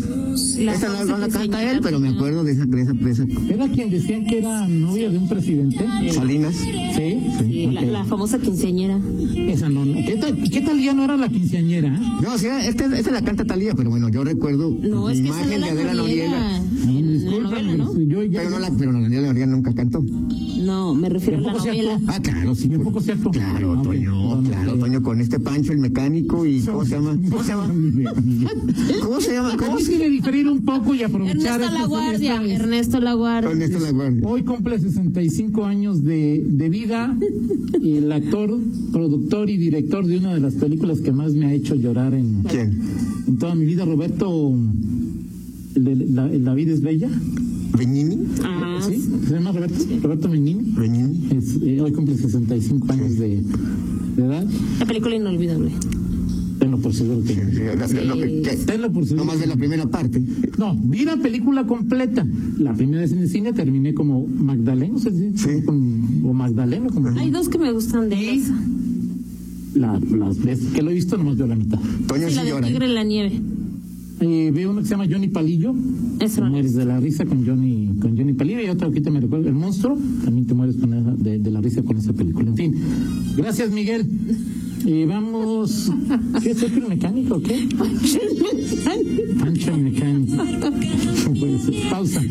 La 0.58 0.74
Esa 0.74 0.90
no, 0.90 1.06
no 1.06 1.18
la 1.18 1.30
canta 1.30 1.72
él, 1.72 1.80
pero 1.82 2.02
me 2.02 2.10
acuerdo 2.10 2.44
de 2.44 2.52
esa, 2.52 2.66
de 2.66 2.82
esa, 2.82 2.92
de 2.92 3.12
esa 3.12 3.24
¿Era 3.50 3.70
quien 3.70 3.90
decían 3.90 4.26
que 4.26 4.40
era 4.40 4.68
novia 4.68 5.10
de 5.10 5.18
un 5.18 5.30
presidente? 5.30 5.86
Salinas. 6.12 6.56
Sí, 6.56 7.22
Sí, 7.40 7.68
la, 7.68 8.04
famosa 8.04 8.38
quinceañera. 8.38 9.00
Esa 9.48 9.70
no, 9.70 9.86
no. 9.86 9.96
¿Qué 10.06 10.18
tal, 10.18 10.38
¿Qué 10.50 10.60
tal 10.60 10.82
ya 10.82 10.94
no 10.94 11.06
era 11.06 11.16
la 11.16 11.30
quinceañera? 11.30 11.90
No, 12.22 12.38
sí, 12.38 12.48
esta, 12.48 12.86
esta 12.98 13.12
la 13.12 13.22
canta 13.22 13.46
Talía, 13.46 13.74
pero 13.76 13.90
bueno, 13.90 14.10
yo 14.10 14.26
recuerdo 14.26 14.76
No, 14.82 15.08
la 15.08 15.14
es 15.14 15.22
que 15.22 15.30
esa 15.30 15.42
imagen 15.42 15.62
de 15.62 15.70
Adela 15.70 15.94
Noriega. 15.94 16.62
La 16.86 16.92
Discúlpame, 17.20 17.64
novela, 17.64 17.84
¿no? 17.86 18.00
yo 18.02 18.24
ya- 18.24 18.40
Pero 18.40 18.50
no 18.52 18.60
la, 18.60 18.72
pero 18.72 18.92
la 18.92 19.00
Adela 19.00 19.28
Noriega 19.28 19.46
nunca 19.48 19.74
cantó. 19.74 20.04
No, 20.62 20.96
me 20.96 21.10
refiero 21.10 21.40
a 21.40 21.42
la 21.42 21.54
novela. 21.54 22.00
Ah, 22.08 22.20
claro, 22.22 22.56
sí. 22.56 22.70
¿Y 22.72 22.76
un 22.76 22.84
poco 22.84 23.02
se 23.02 23.12
actuó? 23.14 23.32
Claro, 23.32 23.74
Ah. 23.78 23.84
Toño, 23.84 24.44
claro, 24.44 24.78
Toño, 24.78 25.04
con 25.04 25.20
este 25.22 25.40
Pancho, 25.40 25.74
el 25.74 25.80
mecánico 25.80 26.46
y 26.46 26.62
¿cómo 26.62 26.84
se 26.86 26.92
llama? 26.96 27.18
¿Cómo 27.30 27.44
se 27.44 27.50
llama? 27.50 27.74
¿Cómo 29.02 29.22
se 29.22 29.34
llama? 29.34 29.58
¿Cómo 29.58 29.74
Hoy 29.76 29.84
se 29.84 29.92
quiere 29.92 30.10
diferir 30.10 30.48
un 30.48 30.62
poco 30.64 30.96
y 30.96 31.04
aprovechar 31.04 31.62
Ernesto 31.62 31.80
La 31.80 31.86
Guardia. 31.86 32.42
Ernesto 32.44 33.00
La 33.00 33.14
Guardia. 33.14 33.50
Con 33.52 33.62
esto 33.62 33.80
la 33.80 33.92
guardia. 33.92 34.28
Hoy 34.28 34.44
cumple 34.44 34.80
65 34.80 35.66
años 35.66 36.04
de, 36.04 36.44
de 36.48 36.70
vida 36.70 37.16
y 37.82 37.98
el 37.98 38.12
actor, 38.12 38.58
productor 38.92 39.50
y 39.50 39.58
director 39.58 40.06
de 40.06 40.18
una 40.18 40.34
de 40.34 40.40
las 40.40 40.56
películas 40.56 41.02
que 41.02 41.12
más 41.12 41.34
me 41.34 41.48
ha 41.48 41.54
hecho 41.54 41.76
llorar 41.76 42.14
en, 42.14 42.44
¿Quién? 42.44 42.80
en 43.28 43.38
toda 43.38 43.56
mi 43.56 43.66
vida, 43.66 43.86
Roberto, 43.86 44.54
de 44.56 44.95
la, 45.76 46.28
la 46.28 46.54
vida 46.54 46.74
es 46.74 46.82
bella, 46.82 47.10
¿Benini? 47.78 48.18
Ah, 48.44 48.80
¿sí? 48.88 49.02
¿Se 49.28 49.34
llama 49.34 49.52
Roberto? 49.52 49.76
Roberto 50.02 50.30
Benigni. 50.30 50.72
¿Benini? 50.78 51.28
Es, 51.38 51.58
eh, 51.62 51.82
hoy 51.82 51.92
cumple 51.92 52.16
65 52.18 52.92
años 52.92 53.18
de, 53.18 53.42
de 54.16 54.24
edad. 54.26 54.46
la 54.80 54.86
película 54.86 55.16
inolvidable. 55.16 55.72
Tenlo 56.60 56.78
por 56.80 56.94
seguro 56.94 57.22
que 57.22 57.34
Sí, 57.34 57.96
lo- 57.96 58.06
lo 58.06 58.16
que- 58.16 58.42
que- 58.42 58.56
Tenlo 58.66 58.92
por 58.94 59.04
seguro. 59.06 59.26
No 59.26 59.32
más 59.32 59.42
de 59.42 59.48
la 59.48 59.58
primera 59.58 59.86
parte. 59.88 60.24
No, 60.58 60.74
vi 60.76 61.04
la 61.04 61.18
película 61.18 61.68
completa. 61.68 62.26
La 62.60 62.74
primera 62.74 63.02
vez 63.02 63.12
en 63.12 63.20
el 63.20 63.30
cine 63.30 63.52
terminé 63.52 63.94
como 63.94 64.26
Magdaleno, 64.26 64.98
¿se 64.98 65.12
dice? 65.12 65.58
Sí. 65.60 65.66
Con- 65.66 66.22
o 66.24 66.34
Magdaleno, 66.34 66.90
como 66.92 67.10
Hay 67.20 67.30
dos 67.30 67.50
que 67.50 67.58
me 67.58 67.74
gustan 67.74 68.08
de 68.10 68.36
esa. 68.36 68.58
la, 69.76 70.00
las 70.18 70.40
veces 70.42 70.72
que 70.74 70.82
lo 70.82 70.92
he 70.92 70.94
visto 70.94 71.18
nomás 71.18 71.36
veo 71.36 71.48
la 71.48 71.56
mitad. 71.58 71.80
Toño 72.08 72.28
Sí, 72.30 72.36
sí 72.36 72.36
la 72.38 72.46
llora. 72.46 72.68
tigre 72.68 72.86
en 72.86 72.96
la 72.96 73.04
nieve. 73.04 73.42
Eh, 74.22 74.52
veo 74.54 74.72
uno 74.72 74.80
que 74.82 74.86
se 74.88 74.92
llama 74.92 75.06
Johnny 75.12 75.28
Palillo. 75.28 75.74
Eso 76.20 76.42
Te 76.42 76.50
mueres 76.50 76.74
de 76.76 76.86
la 76.86 77.00
risa 77.00 77.26
con 77.26 77.46
Johnny, 77.46 77.90
con 78.02 78.18
Johnny 78.18 78.34
Palillo. 78.34 78.62
Y 78.62 78.70
otro 78.70 78.92
que 78.92 79.02
te 79.02 79.12
me 79.12 79.20
recuerdo, 79.20 79.50
El 79.50 79.56
Monstruo. 79.56 79.98
También 80.24 80.48
te 80.48 80.54
mueres 80.54 80.78
con 80.78 80.94
esa- 80.94 81.16
de, 81.16 81.40
de 81.40 81.52
la 81.52 81.60
risa 81.62 81.84
con 81.84 81.98
esa 81.98 82.14
película. 82.14 82.50
En 82.50 82.56
fin. 82.56 82.76
Gracias, 83.38 83.72
Miguel. 83.72 84.08
Eh, 84.86 85.06
vamos. 85.08 85.92
¿Qué 86.44 86.52
es 86.52 86.62
el 86.64 86.88
mecánico 86.88 87.36
o 87.36 87.42
qué? 87.42 87.68
Pancho 89.40 89.74
el 89.74 89.82
mecánico. 89.82 90.36
No 90.36 91.34
puede 91.40 91.60
ser. 91.60 91.74
Pausa. 91.90 92.22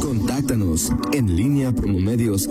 Contáctanos 0.00 0.92
en 1.12 1.36
línea 1.36 1.74
promomedios 1.74 2.48